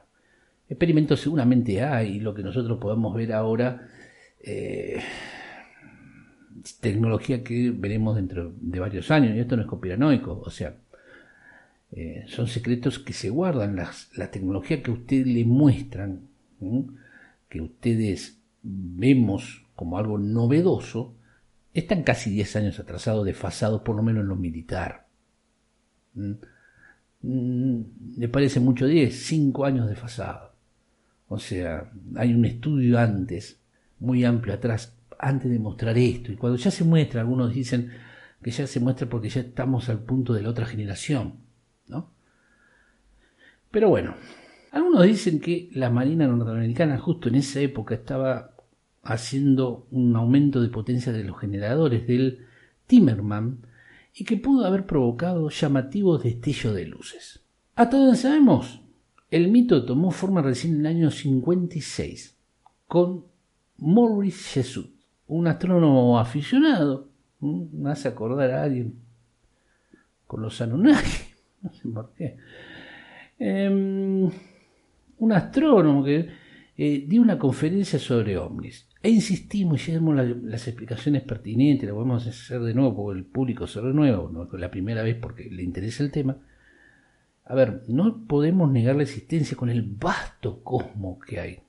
Experimentos 0.69 1.19
seguramente 1.21 1.81
hay, 1.83 2.19
lo 2.19 2.33
que 2.35 2.43
nosotros 2.43 2.79
podemos 2.79 3.15
ver 3.15 3.33
ahora, 3.33 3.87
eh, 4.41 5.01
tecnología 6.79 7.43
que 7.43 7.71
veremos 7.71 8.15
dentro 8.15 8.53
de 8.59 8.79
varios 8.79 9.09
años, 9.11 9.35
y 9.35 9.39
esto 9.39 9.55
no 9.55 9.63
es 9.63 9.67
conspiranoico, 9.67 10.41
o 10.45 10.49
sea, 10.51 10.75
eh, 11.91 12.25
son 12.27 12.47
secretos 12.47 12.99
que 12.99 13.13
se 13.13 13.29
guardan, 13.29 13.75
la 14.15 14.31
tecnología 14.31 14.83
que 14.83 14.91
ustedes 14.91 15.27
le 15.27 15.45
muestran, 15.45 16.34
que 17.49 17.61
ustedes 17.61 18.39
vemos 18.61 19.65
como 19.75 19.97
algo 19.97 20.17
novedoso, 20.17 21.15
están 21.73 22.03
casi 22.03 22.29
10 22.29 22.55
años 22.55 22.79
atrasados, 22.79 23.25
desfasados, 23.25 23.81
por 23.81 23.95
lo 23.95 24.03
menos 24.03 24.21
en 24.21 24.29
lo 24.29 24.35
militar. 24.35 25.07
¿Le 27.21 28.29
parece 28.29 28.59
mucho 28.59 28.87
10? 28.87 29.13
5 29.13 29.65
años 29.65 29.89
desfasados. 29.89 30.51
O 31.27 31.39
sea, 31.39 31.91
hay 32.15 32.33
un 32.33 32.45
estudio 32.45 32.99
antes, 32.99 33.59
muy 33.99 34.23
amplio 34.23 34.53
atrás, 34.53 34.95
antes 35.19 35.51
de 35.51 35.59
mostrar 35.59 35.97
esto. 35.97 36.31
Y 36.31 36.35
cuando 36.35 36.57
ya 36.57 36.71
se 36.71 36.83
muestra, 36.83 37.21
algunos 37.21 37.53
dicen 37.53 37.91
que 38.41 38.51
ya 38.51 38.67
se 38.67 38.79
muestra 38.79 39.09
porque 39.09 39.29
ya 39.29 39.41
estamos 39.41 39.89
al 39.89 39.99
punto 39.99 40.33
de 40.33 40.43
la 40.43 40.49
otra 40.49 40.65
generación. 40.65 41.33
¿no? 41.87 42.09
Pero 43.71 43.89
bueno, 43.89 44.15
algunos 44.75 45.03
dicen 45.03 45.39
que 45.39 45.69
la 45.71 45.89
Marina 45.89 46.27
norteamericana 46.27 46.99
justo 46.99 47.29
en 47.29 47.35
esa 47.35 47.61
época 47.61 47.95
estaba 47.95 48.51
haciendo 49.03 49.87
un 49.89 50.13
aumento 50.17 50.61
de 50.61 50.67
potencia 50.67 51.13
de 51.13 51.23
los 51.23 51.39
generadores 51.39 52.05
del 52.05 52.45
Timmerman 52.85 53.59
y 54.13 54.25
que 54.25 54.35
pudo 54.35 54.65
haber 54.65 54.85
provocado 54.85 55.49
llamativos 55.49 56.23
destellos 56.23 56.75
de 56.75 56.87
luces. 56.87 57.39
Hasta 57.75 57.95
donde 57.95 58.17
sabemos, 58.17 58.81
el 59.31 59.47
mito 59.49 59.85
tomó 59.85 60.11
forma 60.11 60.41
recién 60.41 60.73
en 60.73 60.79
el 60.81 60.87
año 60.87 61.09
56 61.09 62.35
con 62.85 63.23
Maurice 63.77 64.61
Jesús, 64.61 64.89
un 65.27 65.47
astrónomo 65.47 66.19
aficionado, 66.19 67.07
me 67.39 67.91
hace 67.91 68.09
acordar 68.09 68.51
a 68.51 68.63
alguien 68.63 68.95
con 70.27 70.41
los 70.41 70.59
Anunnaki, 70.59 71.33
no 71.61 71.71
sé 71.71 71.87
por 71.87 72.11
qué. 72.13 72.37
Em, 73.39 74.29
un 75.17 75.33
astrónomo 75.33 76.03
que 76.03 76.27
eh, 76.77 77.05
dio 77.07 77.21
una 77.21 77.37
conferencia 77.37 77.99
sobre 77.99 78.37
ovnis. 78.37 78.87
E 79.01 79.09
insistimos 79.09 79.87
y 79.87 79.93
damos 79.93 80.15
las 80.15 80.67
explicaciones 80.67 81.21
pertinentes, 81.23 81.87
lo 81.87 81.95
podemos 81.95 82.25
hacer 82.25 82.59
de 82.61 82.73
nuevo 82.73 82.95
porque 82.95 83.19
el 83.19 83.25
público 83.25 83.67
se 83.67 83.79
renueva, 83.79 84.29
no 84.31 84.49
la 84.57 84.71
primera 84.71 85.03
vez 85.03 85.15
porque 85.15 85.49
le 85.49 85.63
interesa 85.63 86.03
el 86.03 86.11
tema. 86.11 86.37
A 87.43 87.53
ver, 87.53 87.83
no 87.87 88.25
podemos 88.25 88.71
negar 88.71 88.95
la 88.95 89.03
existencia 89.03 89.55
con 89.55 89.69
el 89.69 89.83
vasto 89.83 90.63
cosmos 90.63 91.19
que 91.23 91.39
hay, 91.39 91.59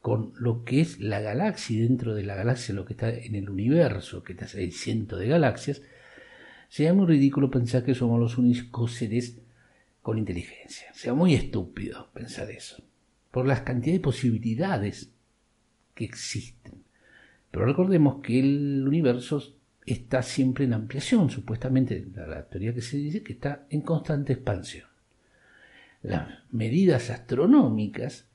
con 0.00 0.32
lo 0.38 0.64
que 0.64 0.80
es 0.80 0.98
la 0.98 1.20
galaxia 1.20 1.82
dentro 1.82 2.14
de 2.14 2.22
la 2.22 2.34
galaxia, 2.34 2.74
lo 2.74 2.86
que 2.86 2.94
está 2.94 3.10
en 3.10 3.34
el 3.34 3.50
universo, 3.50 4.22
que 4.22 4.32
está, 4.32 4.46
hay 4.56 4.70
cientos 4.70 5.20
de 5.20 5.28
galaxias, 5.28 5.82
Sería 6.72 6.94
muy 6.94 7.04
ridículo 7.04 7.50
pensar 7.50 7.84
que 7.84 7.94
somos 7.94 8.18
los 8.18 8.38
únicos 8.38 8.94
seres 8.94 9.41
con 10.02 10.18
inteligencia. 10.18 10.92
Sea 10.92 11.14
muy 11.14 11.34
estúpido 11.34 12.10
pensar 12.12 12.50
eso. 12.50 12.82
Por 13.30 13.46
las 13.46 13.60
cantidades 13.60 14.00
de 14.00 14.04
posibilidades 14.04 15.12
que 15.94 16.04
existen. 16.04 16.82
Pero 17.50 17.64
recordemos 17.66 18.20
que 18.22 18.40
el 18.40 18.84
universo 18.86 19.42
está 19.86 20.22
siempre 20.22 20.64
en 20.64 20.74
ampliación, 20.74 21.30
supuestamente 21.30 22.06
la, 22.14 22.44
teoría 22.44 22.74
que 22.74 22.82
se 22.82 22.96
dice 22.96 23.22
que 23.22 23.34
está 23.34 23.66
en 23.70 23.82
constante 23.82 24.32
expansión. 24.32 24.86
Las 26.02 26.28
medidas 26.50 27.10
astronómicas, 27.10 28.26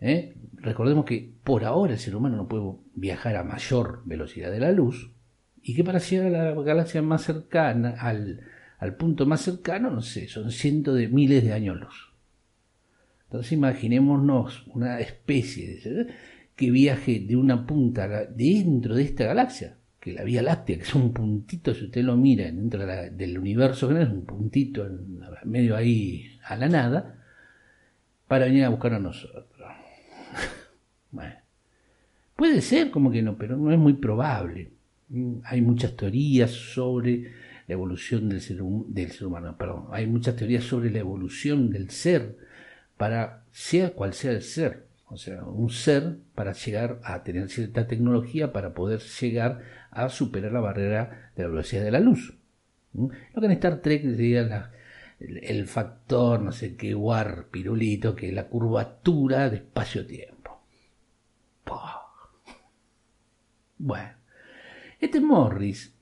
¿eh? 0.00 0.34
recordemos 0.54 1.04
que 1.04 1.30
por 1.42 1.64
ahora 1.64 1.94
el 1.94 1.98
ser 1.98 2.14
humano 2.14 2.36
no 2.36 2.48
puede 2.48 2.76
viajar 2.94 3.36
a 3.36 3.44
mayor 3.44 4.02
velocidad 4.04 4.50
de 4.50 4.60
la 4.60 4.72
luz, 4.72 5.10
y 5.62 5.74
que 5.74 5.84
para 5.84 5.98
llegar 5.98 6.34
a 6.34 6.54
la 6.54 6.62
galaxia 6.62 7.02
más 7.02 7.22
cercana, 7.22 7.96
al, 7.98 8.40
al 8.80 8.96
punto 8.96 9.26
más 9.26 9.42
cercano, 9.42 9.90
no 9.90 10.00
sé, 10.00 10.26
son 10.26 10.50
cientos 10.50 10.96
de 10.96 11.08
miles 11.08 11.44
de 11.44 11.52
años 11.52 11.78
luz. 11.78 12.10
Entonces 13.24 13.52
imaginémonos 13.52 14.66
una 14.68 14.98
especie 15.00 15.76
de, 15.76 16.06
que 16.56 16.70
viaje 16.70 17.20
de 17.20 17.36
una 17.36 17.66
punta 17.66 18.24
dentro 18.24 18.94
de 18.94 19.02
esta 19.02 19.24
galaxia, 19.24 19.76
que 20.00 20.14
la 20.14 20.24
Vía 20.24 20.40
Láctea, 20.40 20.78
que 20.78 20.82
es 20.82 20.94
un 20.94 21.12
puntito, 21.12 21.74
si 21.74 21.84
usted 21.84 22.02
lo 22.02 22.16
mira 22.16 22.46
dentro 22.46 22.86
del 22.86 23.38
universo 23.38 23.96
es 23.96 24.08
un 24.08 24.24
puntito 24.24 24.86
en, 24.86 25.20
medio 25.44 25.76
ahí 25.76 26.38
a 26.44 26.56
la 26.56 26.68
nada, 26.68 27.22
para 28.26 28.46
venir 28.46 28.64
a 28.64 28.70
buscar 28.70 28.94
a 28.94 28.98
nosotros. 28.98 29.44
bueno, 31.10 31.34
puede 32.34 32.62
ser 32.62 32.90
como 32.90 33.10
que 33.10 33.20
no, 33.20 33.36
pero 33.36 33.58
no 33.58 33.70
es 33.70 33.78
muy 33.78 33.92
probable. 33.92 34.70
Hay 35.44 35.60
muchas 35.60 35.94
teorías 35.96 36.50
sobre 36.50 37.49
la 37.70 37.74
evolución 37.74 38.28
del 38.28 38.40
ser, 38.40 39.26
humano, 39.26 39.56
perdón, 39.56 39.86
hay 39.92 40.04
muchas 40.08 40.34
teorías 40.34 40.64
sobre 40.64 40.90
la 40.90 40.98
evolución 40.98 41.70
del 41.70 41.90
ser 41.90 42.36
para 42.96 43.44
sea 43.52 43.92
cual 43.92 44.12
sea 44.12 44.32
el 44.32 44.42
ser, 44.42 44.88
o 45.06 45.16
sea, 45.16 45.44
un 45.44 45.70
ser 45.70 46.16
para 46.34 46.52
llegar 46.52 46.98
a 47.04 47.22
tener 47.22 47.48
cierta 47.48 47.86
tecnología 47.86 48.52
para 48.52 48.74
poder 48.74 48.98
llegar 48.98 49.60
a 49.92 50.08
superar 50.08 50.50
la 50.50 50.58
barrera 50.58 51.30
de 51.36 51.44
la 51.44 51.48
velocidad 51.48 51.84
de 51.84 51.92
la 51.92 52.00
luz. 52.00 52.36
Lo 52.92 53.40
que 53.40 53.46
en 53.46 53.52
Star 53.52 53.80
Trek 53.80 54.02
sería 54.02 54.72
el, 55.20 55.68
factor, 55.68 56.42
no 56.42 56.50
sé 56.50 56.74
qué, 56.74 56.92
war, 56.96 57.50
pirulito, 57.52 58.16
que 58.16 58.30
es 58.30 58.34
la 58.34 58.48
curvatura 58.48 59.48
de 59.48 59.58
espacio-tiempo. 59.58 60.60
Bueno, 63.78 64.10
este 65.00 65.20
Morris, 65.20 65.94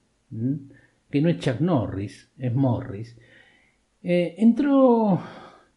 que 1.11 1.21
no 1.21 1.29
es 1.29 1.39
Chuck 1.39 1.61
Norris, 1.61 2.31
es 2.39 2.55
Morris, 2.55 3.17
eh, 4.03 4.35
entró 4.39 5.21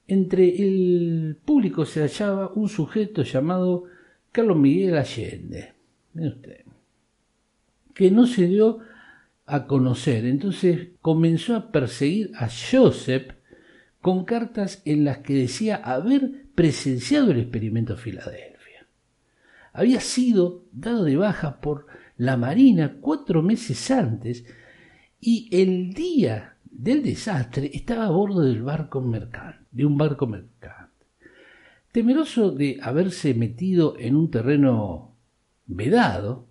entre 0.07 0.61
el 0.61 1.37
público 1.45 1.85
se 1.85 2.01
hallaba 2.01 2.51
un 2.53 2.67
sujeto 2.67 3.23
llamado 3.23 3.85
Carlos 4.31 4.57
Miguel 4.57 4.97
Allende, 4.97 5.73
usted, 6.13 6.65
que 7.93 8.11
no 8.11 8.27
se 8.27 8.47
dio 8.47 8.79
a 9.45 9.67
conocer. 9.67 10.25
Entonces 10.25 10.89
comenzó 11.01 11.55
a 11.55 11.71
perseguir 11.71 12.31
a 12.35 12.49
Joseph 12.49 13.31
con 14.01 14.25
cartas 14.25 14.81
en 14.83 15.05
las 15.05 15.19
que 15.19 15.33
decía 15.33 15.77
haber 15.77 16.45
presenciado 16.55 17.31
el 17.31 17.39
experimento 17.39 17.95
Filadelfia. 17.95 18.87
Había 19.71 20.01
sido 20.01 20.65
dado 20.73 21.05
de 21.05 21.15
baja 21.15 21.61
por 21.61 21.85
la 22.17 22.35
Marina 22.35 22.97
cuatro 22.99 23.41
meses 23.41 23.89
antes 23.91 24.43
y 25.21 25.47
el 25.51 25.93
día 25.93 26.55
del 26.69 27.03
desastre 27.03 27.69
estaba 27.73 28.05
a 28.05 28.09
bordo 28.09 28.41
del 28.41 28.63
barco 28.63 29.01
mercante, 29.01 29.59
de 29.71 29.85
un 29.85 29.97
barco 29.97 30.25
mercante. 30.25 31.05
Temeroso 31.91 32.51
de 32.51 32.79
haberse 32.81 33.33
metido 33.33 33.95
en 33.99 34.15
un 34.15 34.31
terreno 34.31 35.13
vedado, 35.67 36.47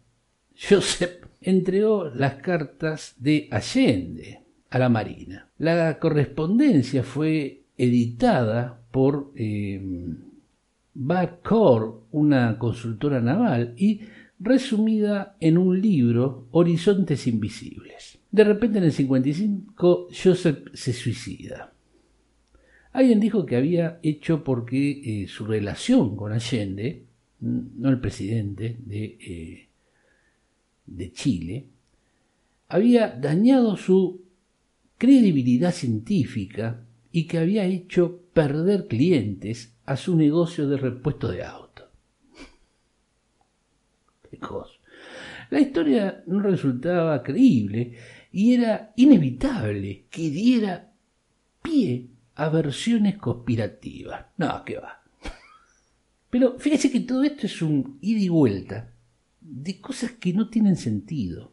Joseph 0.57 1.27
entregó 1.41 2.05
las 2.15 2.35
cartas 2.35 3.15
de 3.19 3.49
Allende 3.51 4.41
a 4.71 4.79
la 4.79 4.89
Marina. 4.89 5.49
La 5.59 5.99
correspondencia 5.99 7.03
fue 7.03 7.63
editada 7.77 8.83
por 8.91 9.33
eh, 9.35 9.81
una 12.13 12.59
consultora 12.59 13.21
naval, 13.21 13.75
y 13.77 14.03
resumida 14.39 15.37
en 15.41 15.59
un 15.59 15.81
libro, 15.81 16.47
Horizontes 16.51 17.27
Invisibles. 17.27 18.10
De 18.31 18.45
repente 18.45 18.79
en 18.79 18.85
el 18.85 18.93
55 18.93 20.09
Joseph 20.11 20.69
se 20.73 20.93
suicida. 20.93 21.73
Alguien 22.93 23.21
dijo 23.21 23.47
que 23.47 23.57
había 23.57 23.99
hecho 24.03 24.43
porque 24.45 25.23
eh, 25.23 25.29
su 25.29 25.45
relación 25.45 26.17
con 26.17 26.33
Allende, 26.33 27.05
no 27.41 27.89
el 27.89 28.01
presidente 28.01 28.77
de, 28.79 29.05
eh, 29.21 29.69
de 30.87 31.13
Chile, 31.13 31.67
había 32.69 33.09
dañado 33.09 33.77
su 33.77 34.23
credibilidad 34.99 35.73
científica 35.73 36.85
y 37.13 37.27
que 37.27 37.39
había 37.39 37.65
hecho 37.65 38.21
perder 38.33 38.87
clientes 38.87 39.75
a 39.87 39.97
su 39.97 40.17
negocio 40.17 40.69
de 40.69 40.77
repuesto 40.77 41.29
de 41.29 41.45
auto. 41.45 41.89
La 45.51 45.61
historia 45.61 46.23
no 46.27 46.41
resultaba 46.41 47.23
creíble 47.23 47.97
y 48.33 48.55
era 48.55 48.93
inevitable 48.97 50.07
que 50.11 50.31
diera 50.31 50.93
pie 51.63 52.09
a 52.35 52.49
versiones 52.49 53.19
conspirativas. 53.19 54.27
No, 54.39 54.65
que 54.65 54.79
va. 54.79 55.03
Pero 56.31 56.59
fíjese 56.59 56.91
que 56.91 57.01
todo 57.01 57.25
esto 57.25 57.47
es 57.47 57.61
un 57.61 57.99
ida 58.01 58.21
y 58.21 58.29
vuelta 58.29 58.93
de 59.41 59.81
cosas 59.81 60.13
que 60.13 60.33
no 60.33 60.49
tienen 60.49 60.77
sentido. 60.77 61.53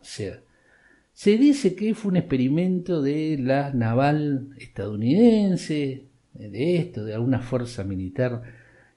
O 0.00 0.04
sea, 0.04 0.42
se 1.12 1.38
dice 1.38 1.76
que 1.76 1.94
fue 1.94 2.10
un 2.10 2.16
experimento 2.16 3.00
de 3.00 3.38
la 3.38 3.72
naval 3.72 4.48
estadounidense, 4.58 6.06
de 6.34 6.76
esto, 6.76 7.04
de 7.04 7.14
alguna 7.14 7.40
fuerza 7.40 7.84
militar, 7.84 8.42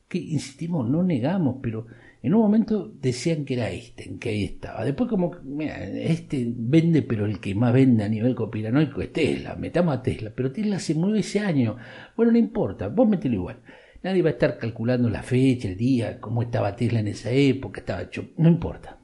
que 0.08 0.18
insistimos, 0.18 0.90
no 0.90 1.04
negamos, 1.04 1.58
pero 1.62 1.88
en 2.26 2.34
un 2.34 2.42
momento 2.42 2.92
decían 3.00 3.46
que 3.46 3.54
era 3.54 3.70
este, 3.70 4.18
que 4.18 4.30
ahí 4.30 4.44
estaba. 4.46 4.84
Después 4.84 5.08
como, 5.08 5.32
mira, 5.44 5.84
este 5.84 6.52
vende, 6.56 7.04
pero 7.04 7.26
el 7.26 7.40
que 7.40 7.54
más 7.54 7.72
vende 7.72 8.04
a 8.04 8.10
nivel 8.10 8.34
copiranoico 8.34 9.04
es 9.04 9.14
Tesla. 9.14 9.56
Metamos 9.56 9.96
a 9.96 10.02
Tesla, 10.02 10.32
pero 10.36 10.52
Tesla 10.52 10.80
se 10.80 10.96
mueve 10.96 11.20
ese 11.20 11.40
año. 11.40 11.78
Bueno, 12.18 12.32
no 12.32 12.40
importa, 12.40 12.88
vos 12.88 13.08
metelo 13.08 13.36
igual. 13.36 13.60
Nadie 14.02 14.24
va 14.24 14.30
a 14.30 14.34
estar 14.34 14.58
calculando 14.58 15.08
la 15.08 15.22
fecha, 15.22 15.68
el 15.68 15.78
día, 15.78 16.20
cómo 16.20 16.42
estaba 16.42 16.76
Tesla 16.76 17.00
en 17.00 17.10
esa 17.10 17.30
época, 17.30 17.82
estaba 17.82 18.02
hecho. 18.02 18.30
No 18.38 18.50
importa. 18.50 18.98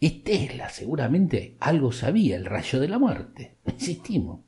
Es 0.00 0.24
Tesla, 0.24 0.70
seguramente 0.70 1.56
algo 1.60 1.92
sabía, 1.92 2.36
el 2.36 2.46
rayo 2.46 2.80
de 2.80 2.88
la 2.88 2.98
muerte. 2.98 3.56
Insistimos. 3.66 4.40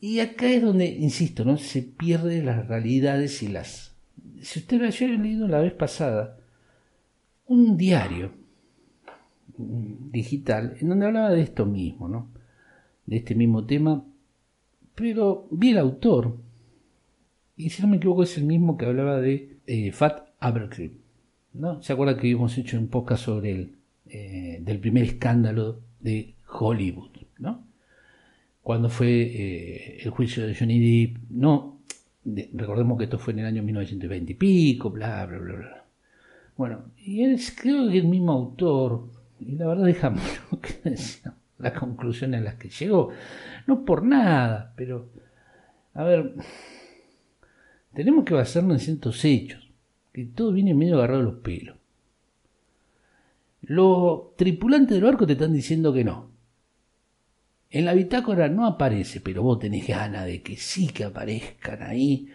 Y 0.00 0.20
acá 0.20 0.48
es 0.48 0.62
donde, 0.62 0.86
insisto, 0.86 1.44
¿no? 1.44 1.58
se 1.58 1.82
pierden 1.82 2.46
las 2.46 2.68
realidades 2.68 3.42
y 3.42 3.48
las 3.48 3.87
si 4.42 4.60
usted 4.60 4.80
me 4.80 4.88
había 4.88 5.18
leído 5.18 5.48
la 5.48 5.60
vez 5.60 5.72
pasada 5.72 6.38
un 7.46 7.76
diario 7.76 8.32
digital 9.56 10.76
en 10.80 10.88
donde 10.88 11.06
hablaba 11.06 11.30
de 11.30 11.42
esto 11.42 11.66
mismo, 11.66 12.08
¿no? 12.08 12.28
De 13.06 13.16
este 13.16 13.34
mismo 13.34 13.64
tema, 13.64 14.04
pero 14.94 15.48
vi 15.50 15.70
el 15.70 15.78
autor 15.78 16.36
y 17.56 17.70
si 17.70 17.82
no 17.82 17.88
me 17.88 17.96
equivoco 17.96 18.22
es 18.22 18.36
el 18.38 18.44
mismo 18.44 18.76
que 18.76 18.86
hablaba 18.86 19.20
de 19.20 19.58
eh, 19.66 19.90
Fat 19.92 20.28
Abercrombie, 20.38 21.00
¿no? 21.54 21.82
¿Se 21.82 21.92
acuerda 21.92 22.16
que 22.16 22.30
hemos 22.30 22.56
hecho 22.56 22.78
un 22.78 22.88
podcast 22.88 23.24
sobre 23.24 23.52
el 23.52 23.72
eh, 24.10 24.60
del 24.62 24.78
primer 24.78 25.04
escándalo 25.04 25.80
de 26.00 26.34
Hollywood, 26.50 27.10
¿no? 27.38 27.66
Cuando 28.62 28.88
fue 28.88 29.22
eh, 29.22 29.98
el 30.02 30.10
juicio 30.10 30.46
de 30.46 30.54
Johnny 30.54 30.78
Depp, 30.78 31.18
no 31.30 31.77
recordemos 32.52 32.98
que 32.98 33.04
esto 33.04 33.18
fue 33.18 33.32
en 33.32 33.40
el 33.40 33.46
año 33.46 33.62
1920 33.62 34.32
y 34.32 34.34
pico, 34.34 34.90
bla, 34.90 35.26
bla, 35.26 35.38
bla, 35.38 35.54
bla. 35.54 35.84
Bueno, 36.56 36.86
y 36.96 37.24
es 37.24 37.54
creo 37.58 37.88
que 37.88 37.98
el 37.98 38.08
mismo 38.08 38.32
autor, 38.32 39.08
y 39.38 39.56
la 39.56 39.66
verdad 39.68 39.84
dejamos 39.84 40.22
las 41.58 41.72
conclusiones 41.78 42.40
a 42.40 42.44
las 42.44 42.54
que 42.56 42.68
llegó, 42.68 43.10
no 43.66 43.84
por 43.84 44.02
nada, 44.02 44.72
pero, 44.76 45.08
a 45.94 46.04
ver, 46.04 46.34
tenemos 47.94 48.24
que 48.24 48.34
basarnos 48.34 48.74
en 48.74 48.84
ciertos 48.84 49.24
hechos, 49.24 49.70
que 50.12 50.24
todo 50.24 50.52
viene 50.52 50.74
medio 50.74 50.96
agarrado 50.96 51.20
de 51.20 51.30
los 51.30 51.40
pelos. 51.40 51.76
Los 53.62 54.34
tripulantes 54.36 54.96
del 54.96 55.04
barco 55.04 55.26
te 55.26 55.34
están 55.34 55.52
diciendo 55.52 55.92
que 55.92 56.04
no, 56.04 56.30
en 57.70 57.84
la 57.84 57.94
bitácora 57.94 58.48
no 58.48 58.66
aparece, 58.66 59.20
pero 59.20 59.42
vos 59.42 59.58
tenés 59.58 59.86
ganas 59.86 60.24
de 60.24 60.42
que 60.42 60.56
sí 60.56 60.88
que 60.88 61.04
aparezcan 61.04 61.82
ahí. 61.82 62.28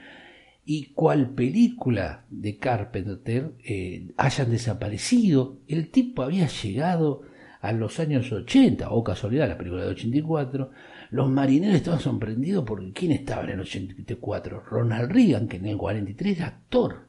Y 0.66 0.94
cual 0.94 1.32
película 1.32 2.26
de 2.30 2.58
Carpenter 2.58 3.54
eh, 3.66 4.12
hayan 4.16 4.52
desaparecido, 4.52 5.58
el 5.68 5.90
tipo 5.90 6.22
había 6.22 6.48
llegado 6.48 7.24
a 7.62 7.72
los 7.72 8.00
años 8.00 8.32
80, 8.32 8.90
o 8.92 9.04
casualidad, 9.04 9.48
la 9.48 9.58
película 9.58 9.84
de 9.84 9.92
84, 9.92 10.72
los 11.12 11.30
marineros 11.30 11.76
estaban 11.76 12.00
sorprendidos 12.00 12.64
porque 12.66 12.92
¿quién 12.92 13.12
estaba 13.12 13.44
en 13.44 13.52
el 13.52 13.60
84? 13.62 14.62
Ronald 14.62 15.12
Reagan, 15.12 15.48
que 15.48 15.58
en 15.58 15.68
el 15.68 15.78
43 15.78 16.38
era 16.38 16.48
actor. 16.48 17.08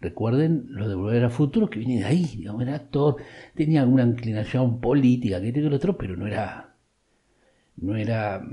Recuerden 0.00 0.66
lo 0.68 0.88
de 0.88 0.94
Volver 0.94 1.24
a 1.24 1.30
Futuro, 1.30 1.68
que 1.68 1.80
viene 1.80 2.00
de 2.00 2.04
ahí, 2.04 2.24
digamos, 2.36 2.62
era 2.62 2.76
actor, 2.76 3.16
tenía 3.54 3.82
alguna 3.82 4.04
inclinación 4.04 4.80
política, 4.80 5.40
que 5.40 5.48
el 5.48 5.72
otro, 5.72 5.96
pero 5.98 6.16
no 6.16 6.26
era 6.26 6.67
no 7.80 7.96
era 7.96 8.46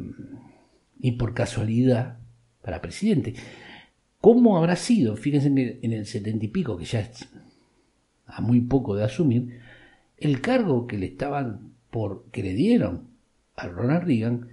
ni 0.99 1.11
por 1.11 1.33
casualidad 1.33 2.17
para 2.61 2.81
presidente. 2.81 3.35
¿Cómo 4.21 4.57
habrá 4.57 4.75
sido? 4.75 5.15
Fíjense 5.15 5.53
que 5.53 5.79
en 5.81 5.93
el 5.93 6.05
setenta 6.05 6.45
y 6.45 6.47
pico, 6.47 6.77
que 6.77 6.85
ya 6.85 7.01
es 7.01 7.27
a 8.25 8.41
muy 8.41 8.61
poco 8.61 8.95
de 8.95 9.03
asumir, 9.03 9.59
el 10.17 10.41
cargo 10.41 10.87
que 10.87 10.97
le 10.97 11.07
estaban 11.07 11.73
por, 11.91 12.25
que 12.31 12.41
le 12.41 12.53
dieron 12.53 13.07
a 13.55 13.67
Ronald 13.67 14.03
Reagan, 14.05 14.47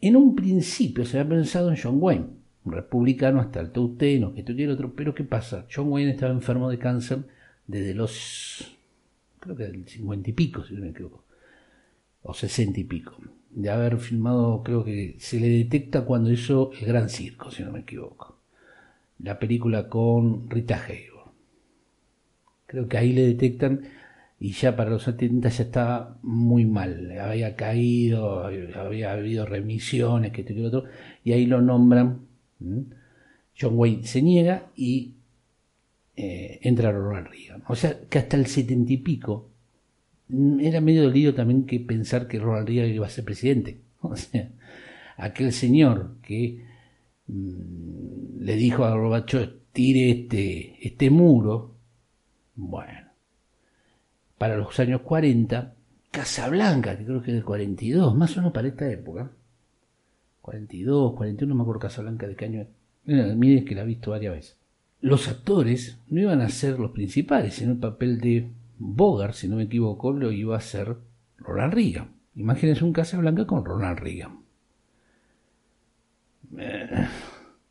en 0.00 0.16
un 0.16 0.36
principio 0.36 1.04
se 1.04 1.18
había 1.18 1.36
pensado 1.36 1.70
en 1.70 1.78
John 1.82 1.96
Wayne, 1.98 2.26
un 2.64 2.72
republicano 2.72 3.40
hasta 3.40 3.60
el 3.60 3.70
tauteno, 3.70 4.34
que 4.34 4.40
esto 4.40 4.52
y 4.52 4.62
el 4.62 4.70
otro, 4.70 4.94
pero 4.94 5.14
¿qué 5.14 5.24
pasa? 5.24 5.66
John 5.74 5.88
Wayne 5.90 6.10
estaba 6.10 6.32
enfermo 6.32 6.68
de 6.68 6.78
cáncer 6.78 7.24
desde 7.66 7.94
los, 7.94 8.76
creo 9.38 9.56
que 9.56 9.64
del 9.64 9.88
cincuenta 9.88 10.28
y 10.30 10.32
pico, 10.34 10.64
si 10.64 10.74
no 10.74 10.82
me 10.82 10.90
equivoco, 10.90 11.24
o 12.22 12.34
sesenta 12.34 12.80
y 12.80 12.84
pico 12.84 13.16
de 13.50 13.70
haber 13.70 13.98
filmado, 13.98 14.62
creo 14.62 14.84
que 14.84 15.16
se 15.18 15.40
le 15.40 15.48
detecta 15.48 16.04
cuando 16.04 16.30
hizo 16.30 16.70
El 16.80 16.86
Gran 16.86 17.08
Circo, 17.08 17.50
si 17.50 17.62
no 17.62 17.72
me 17.72 17.80
equivoco. 17.80 18.38
La 19.18 19.38
película 19.38 19.88
con 19.88 20.48
Rita 20.48 20.82
Hayworth. 20.82 21.32
Creo 22.66 22.88
que 22.88 22.98
ahí 22.98 23.12
le 23.12 23.26
detectan 23.26 23.82
y 24.38 24.52
ya 24.52 24.74
para 24.74 24.90
los 24.90 25.02
70 25.02 25.48
ya 25.48 25.64
estaba 25.64 26.18
muy 26.22 26.64
mal. 26.64 27.12
Había 27.20 27.56
caído, 27.56 28.44
había 28.44 29.12
habido 29.12 29.44
remisiones, 29.44 30.32
que 30.32 30.40
esto 30.40 30.54
y 30.54 30.64
otro, 30.64 30.84
y 31.24 31.32
ahí 31.32 31.46
lo 31.46 31.60
nombran. 31.60 32.20
John 33.60 33.72
Wayne 33.74 34.04
se 34.04 34.22
niega 34.22 34.70
y 34.76 35.14
eh, 36.16 36.60
entra 36.62 36.92
Ronald 36.92 37.28
Reagan. 37.28 37.64
O 37.68 37.74
sea 37.74 37.98
que 38.08 38.18
hasta 38.18 38.36
el 38.36 38.46
setenta 38.46 38.92
y 38.92 38.98
pico 38.98 39.50
era 40.60 40.80
medio 40.80 41.04
dolido 41.04 41.34
también 41.34 41.66
que 41.66 41.80
pensar 41.80 42.28
que 42.28 42.38
Ronald 42.38 42.68
Reagan 42.68 42.94
iba 42.94 43.06
a 43.06 43.10
ser 43.10 43.24
presidente. 43.24 43.80
O 44.02 44.16
sea, 44.16 44.48
aquel 45.18 45.52
señor 45.52 46.16
que 46.22 46.64
mm, 47.26 48.40
le 48.40 48.56
dijo 48.56 48.84
a 48.84 48.94
Gorbachev, 48.94 49.60
tire 49.72 50.10
este, 50.10 50.76
este 50.86 51.10
muro, 51.10 51.74
bueno, 52.56 53.08
para 54.38 54.56
los 54.56 54.80
años 54.80 55.02
40, 55.02 55.74
Casablanca, 56.10 56.96
que 56.96 57.04
creo 57.04 57.22
que 57.22 57.30
es 57.30 57.34
del 57.34 57.44
42, 57.44 58.16
más 58.16 58.34
o 58.36 58.40
menos 58.40 58.52
para 58.54 58.68
esta 58.68 58.90
época, 58.90 59.30
42, 60.40 61.14
41, 61.14 61.48
no 61.48 61.54
me 61.54 61.62
acuerdo 61.62 61.80
Casablanca 61.80 62.26
de 62.26 62.36
qué 62.36 62.44
año 62.46 62.66
Miren 63.04 63.64
que 63.64 63.74
la 63.74 63.82
he 63.82 63.86
visto 63.86 64.10
varias 64.10 64.34
veces. 64.34 64.56
Los 65.00 65.28
actores 65.28 65.98
no 66.08 66.20
iban 66.20 66.40
a 66.40 66.48
ser 66.48 66.78
los 66.78 66.92
principales 66.92 67.60
en 67.62 67.70
el 67.70 67.76
papel 67.76 68.20
de 68.20 68.50
Bogart, 68.82 69.34
si 69.34 69.46
no 69.46 69.56
me 69.56 69.64
equivoco, 69.64 70.10
lo 70.10 70.32
iba 70.32 70.54
a 70.54 70.58
hacer 70.58 70.96
Ronald 71.36 71.74
Reagan. 71.74 72.14
Imagínense 72.34 72.82
un 72.82 72.94
Blanca 72.94 73.46
con 73.46 73.62
Ronald 73.62 73.98
Reagan. 73.98 74.40
Eh, 76.56 77.06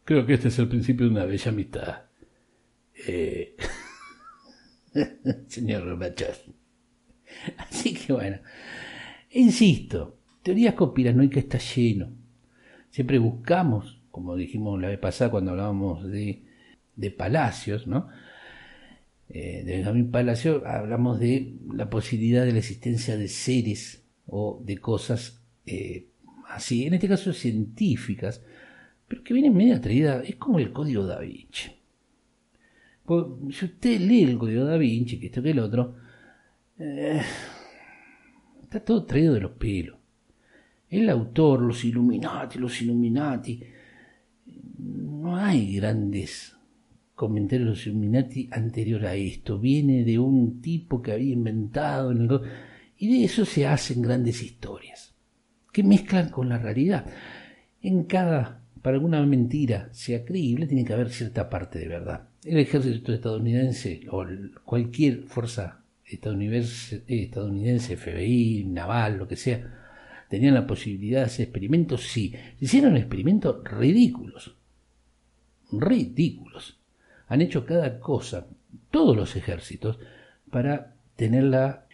creo 0.05 0.25
que 0.27 0.35
este 0.35 0.49
es 0.49 0.59
el 0.59 0.67
principio 0.67 1.07
de 1.07 1.11
una 1.11 1.25
bella 1.25 1.51
amistad. 1.51 2.03
Eh, 3.07 3.55
señor 5.47 5.85
Gorbachev. 5.85 6.37
Así 7.57 7.95
que 7.95 8.13
bueno, 8.13 8.37
insisto, 9.31 10.19
teorías 10.43 10.75
conspiranoicas 10.75 11.43
está 11.43 11.57
lleno. 11.57 12.11
Siempre 12.91 13.17
buscamos, 13.17 13.99
como 14.11 14.35
dijimos 14.35 14.79
la 14.79 14.89
vez 14.89 14.99
pasada 14.99 15.31
cuando 15.31 15.51
hablábamos 15.51 16.07
de, 16.07 16.43
de 16.95 17.09
palacios, 17.09 17.87
¿no? 17.87 18.09
Eh, 19.29 19.63
de 19.63 19.77
Benjamín 19.77 20.09
Palacio 20.09 20.63
hablamos 20.65 21.19
de 21.19 21.53
la 21.71 21.89
posibilidad 21.89 22.45
de 22.45 22.51
la 22.51 22.59
existencia 22.59 23.15
de 23.15 23.27
seres 23.27 24.03
o 24.25 24.59
de 24.65 24.77
cosas 24.79 25.43
eh, 25.67 26.07
así, 26.47 26.85
en 26.85 26.95
este 26.95 27.07
caso 27.07 27.31
científicas, 27.31 28.43
pero 29.07 29.23
que 29.23 29.33
vienen 29.33 29.55
medio 29.55 29.75
atraídas, 29.75 30.27
es 30.27 30.35
como 30.35 30.57
el 30.57 30.71
código 30.71 31.05
da 31.05 31.19
Vinci. 31.19 31.71
Pues, 33.05 33.25
si 33.51 33.65
usted 33.65 33.99
lee 33.99 34.23
el 34.23 34.37
código 34.37 34.65
da 34.65 34.77
Vinci, 34.77 35.19
que 35.19 35.27
esto 35.27 35.43
que 35.43 35.51
el 35.51 35.59
otro, 35.59 35.95
eh, 36.79 37.21
está 38.63 38.79
todo 38.79 39.05
traído 39.05 39.35
de 39.35 39.41
los 39.41 39.51
pelos. 39.51 39.97
El 40.89 41.07
autor, 41.09 41.61
los 41.61 41.85
Illuminati, 41.85 42.57
los 42.57 42.81
Illuminati, 42.81 43.61
no 44.79 45.35
hay 45.35 45.75
grandes 45.75 46.55
comentario 47.19 47.65
de 47.65 47.71
los 47.71 47.85
Illuminati 47.85 48.47
anterior 48.49 49.05
a 49.05 49.13
esto. 49.13 49.59
Viene 49.59 50.05
de 50.05 50.17
un 50.17 50.61
tipo 50.61 51.01
que 51.01 51.11
había 51.11 51.33
inventado 51.33 52.11
en 52.11 52.29
y 52.97 53.09
de 53.09 53.25
eso 53.25 53.43
se 53.43 53.67
hacen 53.67 54.01
grandes 54.01 54.41
historias 54.41 55.13
que 55.73 55.83
mezclan 55.83 56.29
con 56.29 56.47
la 56.47 56.59
realidad. 56.59 57.05
En 57.81 58.05
cada, 58.05 58.61
para 58.81 58.95
alguna 58.95 59.21
mentira 59.25 59.89
sea 59.91 60.23
creíble, 60.23 60.65
tiene 60.65 60.85
que 60.85 60.93
haber 60.93 61.09
cierta 61.09 61.49
parte 61.49 61.77
de 61.77 61.89
verdad. 61.89 62.29
El 62.45 62.57
ejército 62.57 63.11
estadounidense 63.11 63.99
o 64.11 64.25
cualquier 64.63 65.23
fuerza 65.23 65.83
estadounidense, 66.05 67.03
estadounidense, 67.05 67.97
FBI, 67.97 68.63
naval, 68.63 69.17
lo 69.17 69.27
que 69.27 69.35
sea, 69.35 70.25
tenían 70.29 70.53
la 70.53 70.65
posibilidad 70.65 71.19
de 71.19 71.25
hacer 71.25 71.43
experimentos, 71.43 72.03
sí. 72.03 72.33
Hicieron 72.61 72.95
experimentos 72.95 73.61
ridículos. 73.65 74.55
Ridículos 75.71 76.78
han 77.29 77.41
hecho 77.41 77.65
cada 77.65 77.99
cosa, 77.99 78.47
todos 78.91 79.15
los 79.15 79.35
ejércitos, 79.35 79.99
para 80.51 80.95
tener 81.15 81.45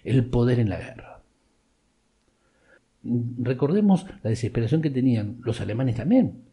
el 0.04 0.26
poder 0.26 0.60
en 0.60 0.70
la 0.70 0.78
guerra. 0.78 1.22
Recordemos 3.04 4.06
la 4.24 4.30
desesperación 4.30 4.82
que 4.82 4.90
tenían 4.90 5.38
los 5.44 5.62
alemanes 5.62 5.98
también, 5.98 6.46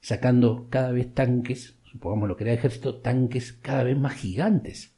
sacando 0.00 0.66
cada 0.70 0.92
vez 0.92 1.14
tanques, 1.14 1.76
supongamos 1.84 2.28
lo 2.28 2.36
que 2.36 2.44
era 2.44 2.52
el 2.52 2.58
ejército, 2.58 2.96
tanques 2.96 3.52
cada 3.52 3.84
vez 3.84 3.98
más 3.98 4.14
gigantes. 4.14 4.94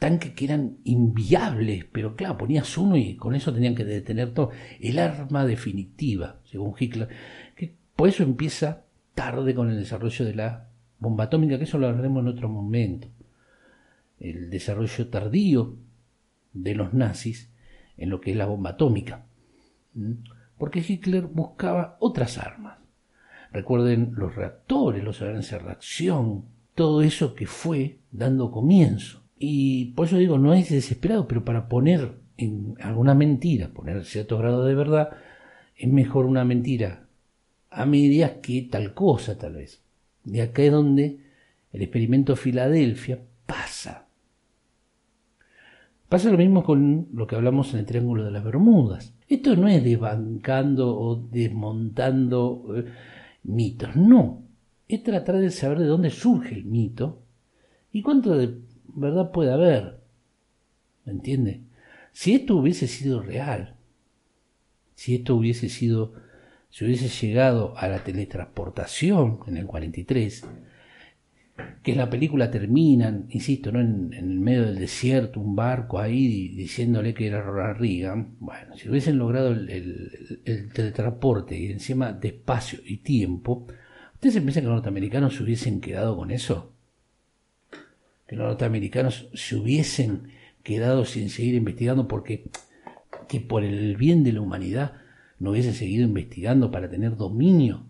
Tanques 0.00 0.32
que 0.32 0.44
eran 0.44 0.78
inviables, 0.84 1.84
pero 1.90 2.14
claro, 2.14 2.38
ponías 2.38 2.76
uno 2.76 2.96
y 2.96 3.16
con 3.16 3.34
eso 3.34 3.52
tenían 3.52 3.74
que 3.74 3.84
detener 3.84 4.32
todo. 4.32 4.50
El 4.80 4.98
arma 4.98 5.44
definitiva, 5.44 6.40
según 6.44 6.74
Hitler. 6.78 7.08
Que 7.56 7.74
por 7.96 8.08
eso 8.08 8.22
empieza 8.22 8.84
tarde 9.14 9.54
con 9.54 9.70
el 9.70 9.78
desarrollo 9.78 10.24
de 10.24 10.34
la 10.34 10.67
bomba 10.98 11.24
atómica, 11.24 11.58
que 11.58 11.64
eso 11.64 11.78
lo 11.78 11.88
hablaremos 11.88 12.22
en 12.22 12.28
otro 12.28 12.48
momento. 12.48 13.08
El 14.18 14.50
desarrollo 14.50 15.08
tardío 15.08 15.76
de 16.52 16.74
los 16.74 16.92
nazis 16.94 17.50
en 17.96 18.10
lo 18.10 18.20
que 18.20 18.32
es 18.32 18.36
la 18.36 18.46
bomba 18.46 18.70
atómica. 18.70 19.24
Porque 20.58 20.84
Hitler 20.86 21.26
buscaba 21.26 21.96
otras 22.00 22.38
armas. 22.38 22.78
Recuerden 23.52 24.12
los 24.16 24.34
reactores, 24.34 25.02
los 25.02 25.22
avances 25.22 25.52
de 25.52 25.58
reacción, 25.58 26.44
todo 26.74 27.02
eso 27.02 27.34
que 27.34 27.46
fue 27.46 27.98
dando 28.10 28.50
comienzo. 28.50 29.22
Y 29.38 29.86
por 29.92 30.06
eso 30.06 30.16
digo, 30.16 30.38
no 30.38 30.52
es 30.52 30.68
desesperado, 30.68 31.26
pero 31.28 31.44
para 31.44 31.68
poner 31.68 32.12
en 32.36 32.74
alguna 32.80 33.14
mentira, 33.14 33.68
poner 33.68 34.04
cierto 34.04 34.38
grado 34.38 34.64
de 34.64 34.74
verdad, 34.74 35.10
es 35.76 35.88
mejor 35.90 36.26
una 36.26 36.44
mentira 36.44 37.06
a 37.70 37.86
medias 37.86 38.32
que 38.42 38.62
tal 38.62 38.94
cosa, 38.94 39.38
tal 39.38 39.54
vez. 39.54 39.82
De 40.28 40.42
acá 40.42 40.62
es 40.62 40.72
donde 40.72 41.20
el 41.72 41.82
experimento 41.82 42.36
Filadelfia 42.36 43.18
pasa. 43.46 44.06
Pasa 46.08 46.30
lo 46.30 46.36
mismo 46.36 46.64
con 46.64 47.08
lo 47.14 47.26
que 47.26 47.36
hablamos 47.36 47.72
en 47.72 47.80
el 47.80 47.86
Triángulo 47.86 48.24
de 48.24 48.30
las 48.30 48.44
Bermudas. 48.44 49.14
Esto 49.26 49.56
no 49.56 49.68
es 49.68 49.82
desbancando 49.82 50.98
o 50.98 51.16
desmontando 51.16 52.64
eh, 52.76 52.84
mitos, 53.44 53.96
no. 53.96 54.42
Es 54.86 55.02
tratar 55.02 55.36
de 55.36 55.50
saber 55.50 55.78
de 55.78 55.86
dónde 55.86 56.10
surge 56.10 56.54
el 56.54 56.64
mito 56.64 57.22
y 57.92 58.02
cuánto 58.02 58.36
de 58.36 58.58
verdad 58.94 59.30
puede 59.32 59.52
haber. 59.52 60.00
¿Me 61.04 61.12
entiende? 61.12 61.62
Si 62.12 62.34
esto 62.34 62.56
hubiese 62.56 62.86
sido 62.86 63.22
real, 63.22 63.76
si 64.94 65.14
esto 65.14 65.36
hubiese 65.36 65.68
sido, 65.70 66.12
si 66.70 66.84
hubiese 66.84 67.08
llegado 67.08 67.76
a 67.76 67.88
la 67.88 68.04
teletransportación 68.04 69.40
en 69.46 69.56
el 69.56 69.66
43, 69.66 70.44
que 71.82 71.94
la 71.94 72.08
película 72.08 72.50
terminan, 72.50 73.26
insisto, 73.30 73.72
¿no? 73.72 73.80
en, 73.80 74.12
el 74.12 74.38
medio 74.40 74.66
del 74.66 74.78
desierto, 74.78 75.40
un 75.40 75.56
barco 75.56 75.98
ahí 75.98 76.48
diciéndole 76.48 77.14
que 77.14 77.26
era 77.26 77.42
Ronald 77.42 77.78
Reagan. 77.78 78.36
Bueno, 78.38 78.76
si 78.76 78.88
hubiesen 78.88 79.18
logrado 79.18 79.52
el, 79.52 80.70
teletransporte 80.72 81.58
y 81.58 81.72
encima 81.72 82.12
de 82.12 82.28
espacio 82.28 82.80
y 82.84 82.98
tiempo, 82.98 83.66
¿ustedes 84.14 84.40
piensan 84.40 84.62
que 84.62 84.68
los 84.68 84.76
norteamericanos 84.76 85.36
se 85.36 85.42
hubiesen 85.42 85.80
quedado 85.80 86.16
con 86.16 86.30
eso? 86.30 86.72
Que 88.26 88.36
los 88.36 88.46
norteamericanos 88.46 89.28
se 89.32 89.56
hubiesen 89.56 90.32
quedado 90.62 91.04
sin 91.04 91.30
seguir 91.30 91.54
investigando 91.54 92.06
porque 92.06 92.44
que 93.28 93.40
por 93.40 93.64
el 93.64 93.96
bien 93.96 94.24
de 94.24 94.32
la 94.32 94.40
humanidad 94.40 94.92
no 95.38 95.50
hubiesen 95.50 95.74
seguido 95.74 96.04
investigando 96.04 96.70
para 96.70 96.90
tener 96.90 97.16
dominio. 97.16 97.84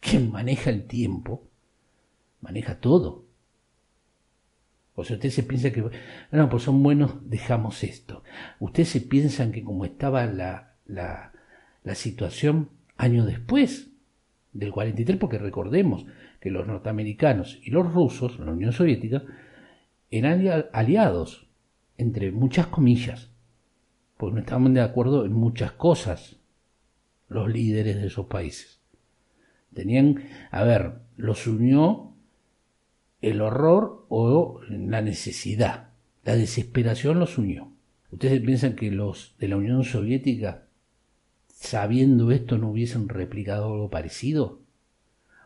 ¿Quién 0.00 0.30
maneja 0.30 0.70
el 0.70 0.86
tiempo? 0.86 1.50
maneja 2.40 2.80
todo. 2.80 3.26
O 4.94 5.04
sea, 5.04 5.16
ustedes 5.16 5.34
se 5.34 5.42
piensan 5.42 5.72
que, 5.72 5.84
no, 6.32 6.48
pues 6.50 6.62
son 6.62 6.82
buenos, 6.82 7.28
dejamos 7.28 7.84
esto. 7.84 8.22
Ustedes 8.58 8.88
se 8.88 9.00
piensan 9.00 9.52
que 9.52 9.62
como 9.62 9.84
estaba 9.84 10.26
la, 10.26 10.74
la, 10.86 11.32
la 11.84 11.94
situación 11.94 12.70
años 12.96 13.26
después 13.26 13.90
del 14.52 14.72
43, 14.72 15.18
porque 15.18 15.38
recordemos 15.38 16.06
que 16.40 16.50
los 16.50 16.66
norteamericanos 16.66 17.60
y 17.62 17.70
los 17.70 17.92
rusos, 17.92 18.38
la 18.40 18.50
Unión 18.50 18.72
Soviética, 18.72 19.22
eran 20.10 20.66
aliados, 20.72 21.46
entre 21.96 22.32
muchas 22.32 22.66
comillas, 22.66 23.29
porque 24.20 24.34
no 24.34 24.40
estaban 24.40 24.74
de 24.74 24.82
acuerdo 24.82 25.24
en 25.24 25.32
muchas 25.32 25.72
cosas 25.72 26.36
los 27.30 27.48
líderes 27.48 27.96
de 27.96 28.08
esos 28.08 28.26
países. 28.26 28.78
Tenían, 29.72 30.24
a 30.50 30.62
ver, 30.62 30.98
los 31.16 31.46
unió 31.46 32.12
el 33.22 33.40
horror 33.40 34.04
o 34.10 34.60
la 34.68 35.00
necesidad. 35.00 35.92
La 36.22 36.36
desesperación 36.36 37.18
los 37.18 37.38
unió. 37.38 37.72
¿Ustedes 38.10 38.42
piensan 38.42 38.76
que 38.76 38.90
los 38.90 39.36
de 39.38 39.48
la 39.48 39.56
Unión 39.56 39.84
Soviética, 39.84 40.66
sabiendo 41.48 42.30
esto, 42.30 42.58
no 42.58 42.68
hubiesen 42.68 43.08
replicado 43.08 43.72
algo 43.72 43.88
parecido? 43.88 44.60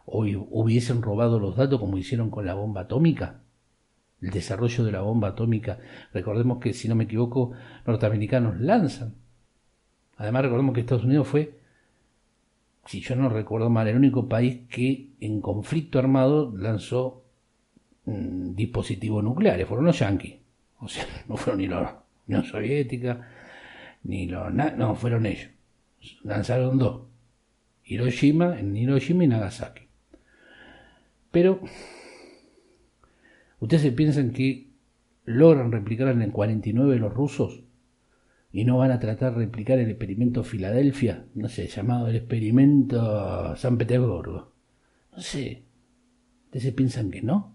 ¿O 0.04 0.24
hubiesen 0.26 1.00
robado 1.00 1.38
los 1.38 1.56
datos 1.56 1.78
como 1.78 1.96
hicieron 1.96 2.28
con 2.28 2.44
la 2.44 2.54
bomba 2.54 2.82
atómica? 2.82 3.43
El 4.24 4.30
desarrollo 4.30 4.84
de 4.84 4.92
la 4.92 5.02
bomba 5.02 5.28
atómica. 5.28 5.78
Recordemos 6.14 6.58
que, 6.58 6.72
si 6.72 6.88
no 6.88 6.94
me 6.94 7.04
equivoco, 7.04 7.52
norteamericanos 7.86 8.58
lanzan. 8.58 9.14
Además, 10.16 10.42
recordemos 10.42 10.74
que 10.74 10.80
Estados 10.80 11.04
Unidos 11.04 11.28
fue, 11.28 11.58
si 12.86 13.00
yo 13.00 13.16
no 13.16 13.28
recuerdo 13.28 13.68
mal, 13.68 13.86
el 13.86 13.96
único 13.96 14.26
país 14.26 14.60
que 14.70 15.10
en 15.20 15.42
conflicto 15.42 15.98
armado 15.98 16.54
lanzó 16.56 17.22
dispositivos 18.06 19.22
nucleares, 19.22 19.66
fueron 19.66 19.84
los 19.84 19.98
yanquis. 19.98 20.36
O 20.80 20.88
sea, 20.88 21.04
no 21.28 21.36
fueron 21.36 21.60
ni 21.60 21.68
la 21.68 22.02
Unión 22.26 22.44
Soviética, 22.44 23.28
ni 24.04 24.26
los... 24.26 24.52
No, 24.52 24.94
fueron 24.94 25.26
ellos. 25.26 25.50
Lanzaron 26.22 26.78
dos. 26.78 27.02
Hiroshima, 27.84 28.58
en 28.58 28.74
Hiroshima 28.74 29.24
y 29.24 29.28
Nagasaki. 29.28 29.82
Pero, 31.30 31.60
¿ustedes 33.60 33.92
piensan 33.92 34.30
que 34.32 34.70
logran 35.24 35.72
replicar 35.72 36.08
en 36.08 36.22
el 36.22 36.32
49 36.32 36.96
los 36.96 37.12
rusos? 37.12 37.64
y 38.54 38.64
no 38.64 38.78
van 38.78 38.92
a 38.92 39.00
tratar 39.00 39.32
de 39.34 39.46
replicar 39.46 39.80
el 39.80 39.90
experimento 39.90 40.44
Filadelfia, 40.44 41.26
no 41.34 41.48
sé, 41.48 41.66
llamado 41.66 42.06
el 42.06 42.14
experimento 42.14 43.56
San 43.56 43.76
Petersburgo. 43.76 44.52
No 45.10 45.20
sé, 45.20 45.64
¿ustedes 46.44 46.72
piensan 46.72 47.10
que 47.10 47.20
no? 47.20 47.52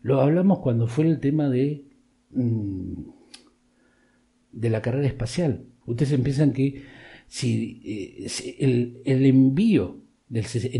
Lo 0.00 0.22
hablamos 0.22 0.60
cuando 0.60 0.86
fue 0.86 1.06
el 1.06 1.20
tema 1.20 1.50
de, 1.50 1.84
mm, 2.30 3.02
de 4.52 4.70
la 4.70 4.80
carrera 4.80 5.08
espacial. 5.08 5.66
Ustedes 5.84 6.12
empiezan 6.12 6.54
que 6.54 6.82
si 7.26 7.82
eh, 7.84 9.02
el, 9.04 9.26
envío 9.26 9.98
en 10.30 10.36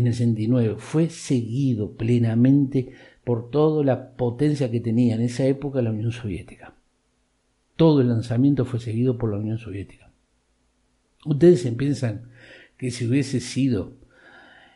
el 0.07 0.13
69 0.13 0.75
fue 0.77 1.09
seguido 1.09 1.93
plenamente 1.93 2.93
por 3.23 3.49
toda 3.49 3.83
la 3.83 4.11
potencia 4.13 4.71
que 4.71 4.79
tenía 4.79 5.15
en 5.15 5.21
esa 5.21 5.45
época 5.45 5.81
la 5.81 5.91
Unión 5.91 6.11
Soviética. 6.11 6.73
Todo 7.75 8.01
el 8.01 8.09
lanzamiento 8.09 8.65
fue 8.65 8.79
seguido 8.79 9.17
por 9.17 9.31
la 9.31 9.37
Unión 9.37 9.57
Soviética. 9.57 10.11
Ustedes 11.25 11.69
piensan 11.77 12.29
que 12.77 12.91
si 12.91 13.05
hubiese 13.07 13.39
sido 13.39 13.93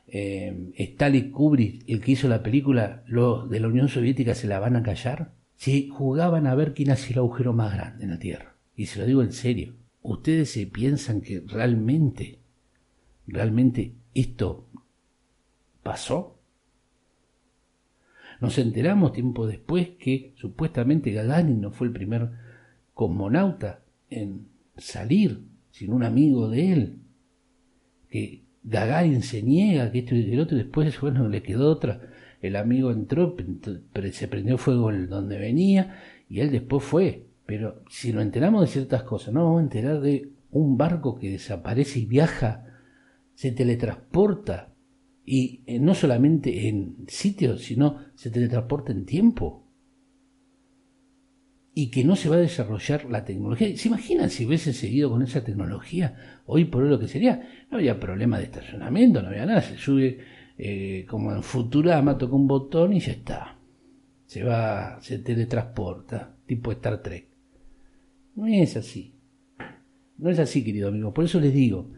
eh, 0.08 0.72
Stalin 0.78 1.32
Kubrick, 1.32 1.84
el 1.88 2.02
que 2.02 2.12
hizo 2.12 2.28
la 2.28 2.44
película, 2.44 3.04
los 3.08 3.50
de 3.50 3.60
la 3.60 3.68
Unión 3.68 3.90
Soviética 3.90 4.36
se 4.36 4.48
la 4.48 4.60
van 4.60 4.76
a 4.76 4.84
callar? 4.84 5.32
Si 5.56 5.88
jugaban 5.88 6.48
a 6.48 6.56
ver 6.56 6.74
quién 6.74 6.92
hacía 6.92 7.14
el 7.14 7.20
agujero 7.20 7.54
más 7.54 7.74
grande 7.74 8.04
en 8.04 8.12
la 8.12 8.20
Tierra. 8.20 8.56
Y 8.76 8.88
se 8.88 9.00
lo 9.00 9.06
digo 9.06 9.24
en 9.24 9.32
serio. 9.32 9.74
¿Ustedes 10.02 10.52
se 10.52 10.68
piensan 10.68 11.22
que 11.22 11.42
realmente, 11.48 12.40
realmente 13.26 13.94
esto 14.16 14.66
pasó? 15.84 16.40
Nos 18.42 18.58
enteramos 18.58 19.14
tiempo 19.14 19.46
después 19.46 19.90
que 20.00 20.34
supuestamente 20.36 21.12
Gagarin 21.12 21.62
no 21.62 21.72
fue 21.72 21.88
el 21.88 21.94
primer 21.94 22.32
cosmonauta 22.94 23.82
en 24.10 24.48
salir 24.78 25.42
sin 25.72 25.94
un 25.94 26.04
amigo 26.04 26.50
de 26.50 26.74
él, 26.74 27.00
que 28.10 28.44
Gagarin 28.64 29.22
se 29.22 29.44
niega 29.44 29.92
que 29.92 30.00
esto 30.00 30.16
y 30.16 30.32
el 30.32 30.40
otro, 30.40 30.58
y 30.58 30.64
después, 30.64 31.00
bueno, 31.02 31.30
le 31.30 31.44
quedó 31.44 31.70
otra. 31.70 32.02
El 32.42 32.56
amigo 32.56 32.92
entró, 32.92 33.36
se 34.12 34.28
prendió 34.28 34.58
fuego 34.58 34.92
donde 34.92 35.38
venía, 35.38 36.00
y 36.30 36.40
él 36.40 36.52
después 36.52 36.84
fue. 36.84 37.26
Pero 37.46 37.84
si 37.90 38.12
nos 38.12 38.24
enteramos 38.24 38.62
de 38.62 38.68
ciertas 38.68 39.04
cosas, 39.04 39.34
no 39.34 39.44
vamos 39.46 39.60
a 39.60 39.64
enterar 39.64 40.02
de 40.02 40.30
un 40.52 40.78
barco 40.78 41.20
que 41.20 41.30
desaparece 41.30 42.00
y 42.00 42.06
viaja, 42.06 42.75
se 43.36 43.52
teletransporta, 43.52 44.74
y 45.26 45.64
eh, 45.66 45.80
no 45.80 45.96
solamente 45.96 46.68
en 46.68 47.06
sitios, 47.08 47.64
sino 47.64 48.00
se 48.16 48.30
teletransporta 48.30 48.92
en 48.92 49.06
tiempo 49.06 49.66
y 51.78 51.90
que 51.90 52.06
no 52.06 52.16
se 52.16 52.30
va 52.30 52.38
a 52.38 52.40
desarrollar 52.40 53.06
la 53.06 53.26
tecnología. 53.26 53.76
¿Se 53.76 53.90
imaginan 53.90 54.30
si 54.30 54.46
hubiese 54.46 54.72
seguido 54.72 55.10
con 55.10 55.22
esa 55.24 55.44
tecnología? 55.44 56.42
Hoy 56.46 56.66
por 56.66 56.84
hoy 56.84 56.90
lo 56.90 57.00
que 57.00 57.10
sería, 57.10 57.66
no 57.70 57.78
había 57.78 58.00
problema 58.00 58.38
de 58.38 58.46
estacionamiento, 58.46 59.22
no 59.22 59.28
había 59.28 59.46
nada, 59.46 59.62
se 59.62 59.78
sube 59.78 60.20
eh, 60.58 61.06
como 61.10 61.34
en 61.34 61.44
Futurama, 61.44 62.18
toca 62.18 62.36
un 62.36 62.48
botón 62.48 62.94
y 62.94 63.02
ya 63.02 63.12
está. 63.12 63.60
Se 64.26 64.44
va, 64.44 65.00
se 65.02 65.20
teletransporta, 65.20 66.38
tipo 66.46 66.72
Star 66.72 67.02
Trek. 67.02 67.28
No 68.36 68.48
es 68.48 68.78
así. 68.78 69.14
No 70.18 70.30
es 70.30 70.40
así, 70.40 70.64
querido 70.64 70.88
amigo. 70.88 71.14
Por 71.14 71.26
eso 71.26 71.42
les 71.42 71.54
digo, 71.54 71.92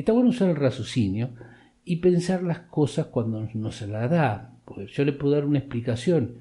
está 0.00 0.12
bueno 0.12 0.30
usar 0.30 0.50
el 0.50 0.56
raciocinio 0.56 1.30
y 1.84 1.96
pensar 1.96 2.42
las 2.42 2.60
cosas 2.60 3.06
cuando 3.06 3.48
no 3.54 3.72
se 3.72 3.86
las 3.86 4.10
da. 4.10 4.54
Porque 4.64 4.86
yo 4.86 5.04
le 5.04 5.12
puedo 5.12 5.34
dar 5.34 5.44
una 5.44 5.58
explicación 5.58 6.38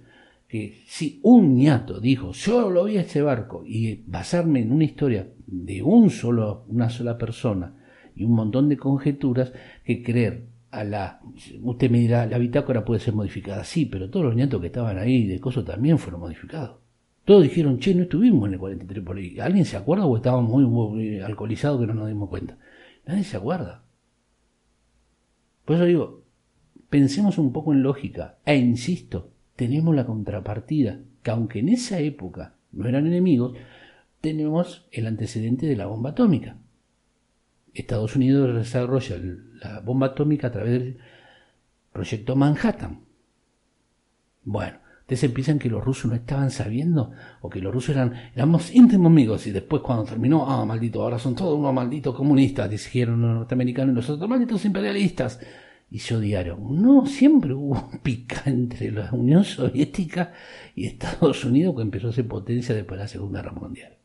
que 0.48 0.82
si 0.88 1.20
un 1.24 1.56
ñato 1.56 2.00
dijo, 2.00 2.32
yo 2.32 2.70
lo 2.72 2.86
vi 2.86 2.98
a 2.98 3.02
este 3.02 3.22
barco, 3.22 3.64
y 3.66 4.02
basarme 4.08 4.62
en 4.62 4.72
una 4.72 4.84
historia 4.84 5.28
de 5.46 5.84
un 5.84 6.10
solo, 6.10 6.66
una 6.68 6.90
sola 6.90 7.18
persona 7.18 7.76
y 8.16 8.24
un 8.24 8.34
montón 8.34 8.68
de 8.68 8.76
conjeturas, 8.76 9.54
que 9.86 10.04
creer 10.04 10.48
a 10.72 10.84
la... 10.84 11.22
Usted 11.62 11.90
me 11.92 12.00
dirá, 12.00 12.26
la 12.26 12.40
bitácora 12.40 12.84
puede 12.84 13.00
ser 13.00 13.14
modificada, 13.14 13.64
sí, 13.64 13.86
pero 13.86 14.10
todos 14.10 14.26
los 14.26 14.36
ñatos 14.36 14.60
que 14.60 14.68
estaban 14.68 14.98
ahí 14.98 15.28
de 15.28 15.40
coso 15.40 15.64
también 15.64 16.00
fueron 16.00 16.22
modificados. 16.22 16.78
Todos 17.26 17.44
dijeron, 17.44 17.78
che, 17.78 17.94
no 17.94 18.04
estuvimos 18.04 18.48
en 18.48 18.54
el 18.54 18.60
43 18.60 19.04
por 19.04 19.18
ahí. 19.18 19.40
¿Alguien 19.40 19.66
se 19.66 19.78
acuerda 19.78 20.06
o 20.06 20.18
estábamos 20.18 20.50
muy, 20.50 20.66
muy 20.66 21.20
alcoholizados 21.20 21.80
que 21.80 21.88
no 21.88 21.94
nos 21.94 22.08
dimos 22.08 22.28
cuenta? 22.28 22.58
Nadie 23.10 23.24
se 23.24 23.38
acuerda. 23.38 23.82
Por 25.66 25.78
eso 25.78 25.86
digo, 25.86 26.24
pensemos 26.92 27.40
un 27.40 27.52
poco 27.52 27.74
en 27.74 27.82
lógica. 27.82 28.38
E 28.46 28.56
insisto, 28.56 29.32
tenemos 29.56 29.96
la 29.96 30.06
contrapartida, 30.06 31.00
que 31.24 31.32
aunque 31.32 31.58
en 31.58 31.70
esa 31.70 31.98
época 32.02 32.54
no 32.72 32.88
eran 32.88 33.08
enemigos, 33.08 33.58
tenemos 34.22 34.88
el 34.92 35.08
antecedente 35.08 35.66
de 35.66 35.76
la 35.76 35.88
bomba 35.88 36.12
atómica. 36.12 36.58
Estados 37.74 38.16
Unidos 38.16 38.56
desarrolla 38.56 39.18
la 39.56 39.80
bomba 39.80 40.08
atómica 40.08 40.46
a 40.46 40.52
través 40.52 40.74
del 40.74 41.00
proyecto 41.92 42.36
Manhattan. 42.36 43.06
Bueno, 44.44 44.78
ustedes 45.14 45.34
piensan 45.34 45.60
que 45.60 45.70
los 45.70 45.84
rusos 45.84 46.10
no 46.10 46.16
estaban 46.16 46.52
sabiendo 46.52 47.12
o 47.42 47.50
que 47.50 47.62
los 47.62 47.74
rusos 47.74 47.96
eran 47.96 48.14
éramos 48.36 48.74
íntimos 48.74 49.08
amigos 49.08 49.48
y 49.48 49.52
después 49.52 49.82
cuando 49.82 50.04
terminó, 50.04 50.50
ah, 50.50 50.66
maldito, 50.66 51.02
ahora 51.02 51.18
son 51.18 51.36
todos 51.36 51.58
unos 51.58 51.74
malditos 51.74 52.16
comunistas, 52.16 52.70
dijeron 52.70 53.22
los 53.22 53.32
norteamericanos 53.32 53.94
y 53.94 53.96
los 53.96 54.10
otros 54.10 54.30
malditos 54.30 54.64
imperialistas 54.66 55.40
y 55.92 56.00
se 56.00 56.16
odiaron. 56.16 56.82
No, 56.82 57.06
siempre 57.08 57.54
hubo 57.54 57.90
pica 58.04 58.44
entre 58.46 58.92
la 58.92 59.10
Unión 59.12 59.44
Soviética 59.44 60.34
y 60.76 60.86
Estados 60.86 61.44
Unidos 61.44 61.76
que 61.76 61.82
empezó 61.82 62.10
a 62.10 62.14
ser 62.14 62.28
potencia 62.28 62.76
después 62.76 63.00
de 63.00 63.04
la 63.04 63.08
Segunda 63.08 63.42
Guerra 63.42 63.54
Mundial. 63.54 63.98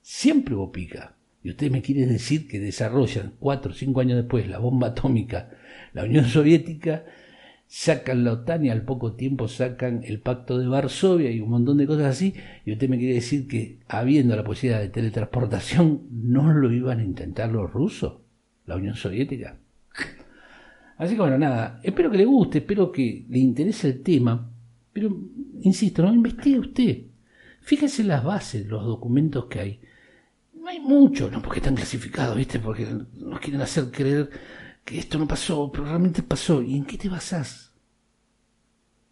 Siempre 0.00 0.54
hubo 0.54 0.72
pica. 0.72 1.14
Y 1.42 1.50
usted 1.50 1.70
me 1.70 1.80
quiere 1.80 2.06
decir 2.06 2.46
que 2.46 2.58
desarrollan 2.58 3.34
cuatro 3.38 3.72
o 3.72 3.74
cinco 3.74 4.00
años 4.00 4.16
después 4.16 4.46
la 4.48 4.58
bomba 4.58 4.88
atómica, 4.88 5.50
la 5.94 6.04
Unión 6.04 6.26
Soviética, 6.26 7.04
sacan 7.72 8.24
la 8.24 8.32
OTAN 8.32 8.64
y 8.64 8.70
al 8.70 8.82
poco 8.82 9.12
tiempo 9.12 9.46
sacan 9.46 10.00
el 10.02 10.18
Pacto 10.18 10.58
de 10.58 10.66
Varsovia 10.66 11.30
y 11.30 11.40
un 11.40 11.50
montón 11.50 11.78
de 11.78 11.86
cosas 11.86 12.06
así, 12.06 12.34
y 12.66 12.72
usted 12.72 12.88
me 12.88 12.98
quiere 12.98 13.14
decir 13.14 13.46
que 13.46 13.78
habiendo 13.86 14.34
la 14.34 14.42
posibilidad 14.42 14.80
de 14.80 14.88
teletransportación, 14.88 16.02
¿no 16.10 16.52
lo 16.52 16.72
iban 16.72 16.98
a 16.98 17.04
intentar 17.04 17.52
los 17.52 17.72
rusos, 17.72 18.22
la 18.66 18.74
Unión 18.74 18.96
Soviética? 18.96 19.56
Así 20.98 21.14
que 21.14 21.20
bueno, 21.20 21.38
nada, 21.38 21.78
espero 21.84 22.10
que 22.10 22.18
le 22.18 22.24
guste, 22.24 22.58
espero 22.58 22.90
que 22.90 23.24
le 23.28 23.38
interese 23.38 23.86
el 23.86 24.02
tema, 24.02 24.50
pero 24.92 25.16
insisto, 25.62 26.02
no 26.02 26.12
investigue 26.12 26.58
usted. 26.58 27.02
Fíjese 27.60 28.02
las 28.02 28.24
bases, 28.24 28.66
los 28.66 28.84
documentos 28.84 29.44
que 29.44 29.60
hay. 29.60 29.80
No 30.54 30.66
hay 30.66 30.80
mucho, 30.80 31.30
no 31.30 31.40
porque 31.40 31.60
están 31.60 31.76
clasificados, 31.76 32.36
¿viste? 32.36 32.58
Porque 32.58 32.84
nos 33.14 33.38
quieren 33.38 33.60
hacer 33.60 33.92
creer 33.92 34.28
esto 34.98 35.18
no 35.18 35.28
pasó, 35.28 35.70
pero 35.70 35.84
realmente 35.84 36.22
pasó. 36.22 36.62
¿Y 36.62 36.76
en 36.76 36.84
qué 36.84 36.98
te 36.98 37.08
basás? 37.08 37.72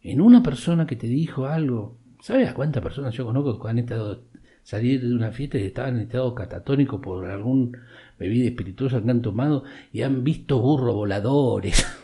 En 0.03 0.21
una 0.21 0.43
persona 0.43 0.87
que 0.87 0.97
te 0.97 1.07
dijo 1.07 1.47
algo. 1.47 1.99
¿Sabes 2.21 2.49
a 2.49 2.55
cuántas 2.55 2.83
personas 2.83 3.15
yo 3.15 3.25
conozco 3.25 3.61
que 3.61 3.69
han 3.69 3.79
estado 3.79 4.25
salir 4.69 5.01
de 5.01 5.15
una 5.15 5.33
fiesta 5.33 5.57
y 5.57 5.65
estaban 5.65 5.97
en 5.97 6.03
estado 6.03 6.35
catatónico 6.35 7.01
por 7.01 7.25
algún 7.25 7.75
bebida 8.19 8.49
espirituosa 8.49 9.03
que 9.03 9.11
han 9.11 9.23
tomado 9.23 9.65
y 9.95 10.03
han 10.03 10.23
visto 10.25 10.61
burros 10.61 10.95
voladores. 10.95 11.87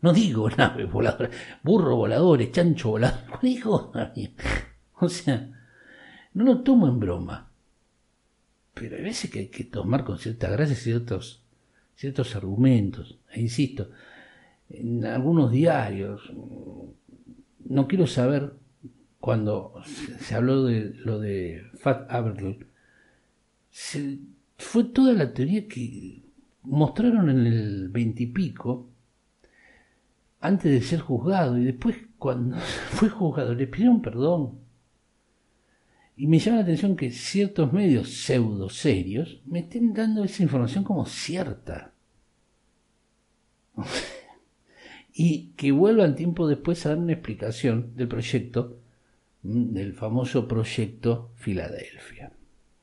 No 0.00 0.12
digo 0.12 0.48
naves 0.48 0.88
voladoras, 0.92 1.34
burros 1.64 1.96
voladores, 1.96 2.52
chancho 2.52 2.90
volador. 2.90 3.18
No 3.32 3.40
digo, 3.42 3.92
o 5.00 5.08
sea, 5.08 5.50
no 6.34 6.44
lo 6.44 6.60
tomo 6.62 6.86
en 6.86 7.00
broma. 7.00 7.50
Pero 8.74 8.94
hay 8.94 9.02
veces 9.02 9.28
que 9.28 9.40
hay 9.40 9.48
que 9.48 9.64
tomar 9.64 10.04
con 10.04 10.20
cierta 10.20 10.48
gracia 10.50 10.76
ciertos, 10.76 11.42
ciertos 11.98 12.36
argumentos. 12.36 13.18
E 13.32 13.40
insisto, 13.40 13.90
en 14.70 15.04
algunos 15.04 15.50
diarios, 15.50 16.32
no 17.64 17.88
quiero 17.88 18.06
saber 18.06 18.52
cuando 19.18 19.74
se 20.20 20.34
habló 20.36 20.64
de 20.64 20.94
lo 20.94 21.18
de 21.18 21.64
Fat 21.74 22.08
Aberle, 22.08 22.60
fue 24.56 24.84
toda 24.84 25.12
la 25.12 25.34
teoría 25.34 25.66
que 25.66 26.22
mostraron 26.62 27.30
en 27.30 27.46
el 27.46 27.88
veintipico 27.88 28.86
antes 30.40 30.70
de 30.70 30.80
ser 30.82 31.00
juzgado 31.00 31.58
y 31.58 31.64
después 31.64 31.96
cuando 32.16 32.56
fue 32.90 33.08
juzgado 33.08 33.54
le 33.54 33.66
pidieron 33.66 34.00
perdón. 34.00 34.67
Y 36.18 36.26
me 36.26 36.40
llama 36.40 36.56
la 36.56 36.62
atención 36.64 36.96
que 36.96 37.12
ciertos 37.12 37.72
medios 37.72 38.10
pseudo 38.10 38.68
serios 38.68 39.40
me 39.46 39.60
estén 39.60 39.94
dando 39.94 40.24
esa 40.24 40.42
información 40.42 40.82
como 40.82 41.06
cierta. 41.06 41.92
y 45.14 45.50
que 45.56 45.70
vuelvan 45.70 46.16
tiempo 46.16 46.48
después 46.48 46.84
a 46.84 46.88
dar 46.88 46.98
una 46.98 47.12
explicación 47.12 47.94
del 47.94 48.08
proyecto, 48.08 48.80
mm, 49.44 49.72
del 49.72 49.92
famoso 49.92 50.48
proyecto 50.48 51.30
Filadelfia, 51.36 52.32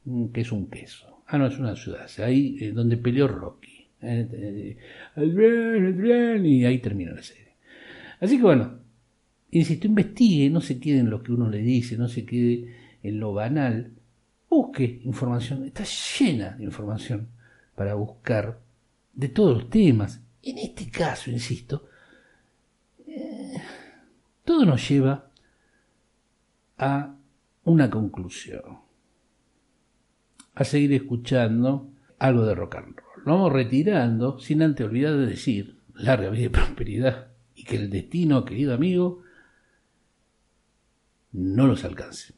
mm, 0.06 0.28
que 0.28 0.40
es 0.40 0.54
un 0.54 0.70
queso. 0.70 1.24
Ah, 1.28 1.38
no, 1.38 1.48
es 1.48 1.60
una 1.60 1.76
ciudad. 1.76 2.10
Ahí 2.20 2.58
eh, 2.62 2.72
donde 2.72 2.96
peleó 2.96 3.28
Rocky. 3.28 3.86
Eh, 4.02 4.78
eh, 5.18 6.42
y 6.42 6.64
ahí 6.64 6.80
termina 6.80 7.12
la 7.12 7.22
serie. 7.22 7.56
Así 8.22 8.38
que 8.38 8.44
bueno, 8.44 8.80
insisto, 9.52 9.88
investigue, 9.88 10.50
no 10.50 10.62
se 10.62 10.80
quede 10.80 11.00
en 11.00 11.10
lo 11.10 11.22
que 11.22 11.34
uno 11.34 11.50
le 11.50 11.58
dice, 11.58 11.98
no 11.98 12.08
se 12.08 12.26
quede 12.26 12.85
en 13.08 13.20
lo 13.20 13.34
banal. 13.34 13.94
Busque 14.50 15.02
información, 15.04 15.66
está 15.66 15.84
llena 15.84 16.52
de 16.52 16.64
información 16.64 17.30
para 17.76 17.96
buscar 17.96 18.60
de 19.14 19.30
todos 19.30 19.58
los 19.58 19.70
temas. 19.70 20.22
En 20.42 20.58
este 20.60 20.90
caso, 20.90 21.32
insisto, 21.32 21.88
todo 24.44 24.66
nos 24.66 24.88
lleva 24.88 25.30
a 26.78 27.16
una 27.64 27.90
conclusión 27.90 28.80
a 30.54 30.64
seguir 30.64 30.94
escuchando 30.94 31.90
algo 32.20 32.46
de 32.46 32.56
rock 32.56 32.76
and 32.76 32.96
roll. 32.96 33.24
Lo 33.26 33.34
vamos 33.34 33.54
retirando 33.54 34.40
sin 34.40 34.62
antes 34.62 34.86
olvidar 34.86 35.14
de 35.14 35.26
decir 35.26 35.80
larga 35.94 36.30
vida 36.30 36.46
y 36.46 36.50
prosperidad 36.50 37.28
y 37.56 37.64
que 37.64 37.78
el 37.78 37.90
destino, 37.90 38.46
querido 38.46 38.74
amigo, 38.74 39.24
no 41.32 41.68
los 41.68 41.84
alcance. 41.84 42.34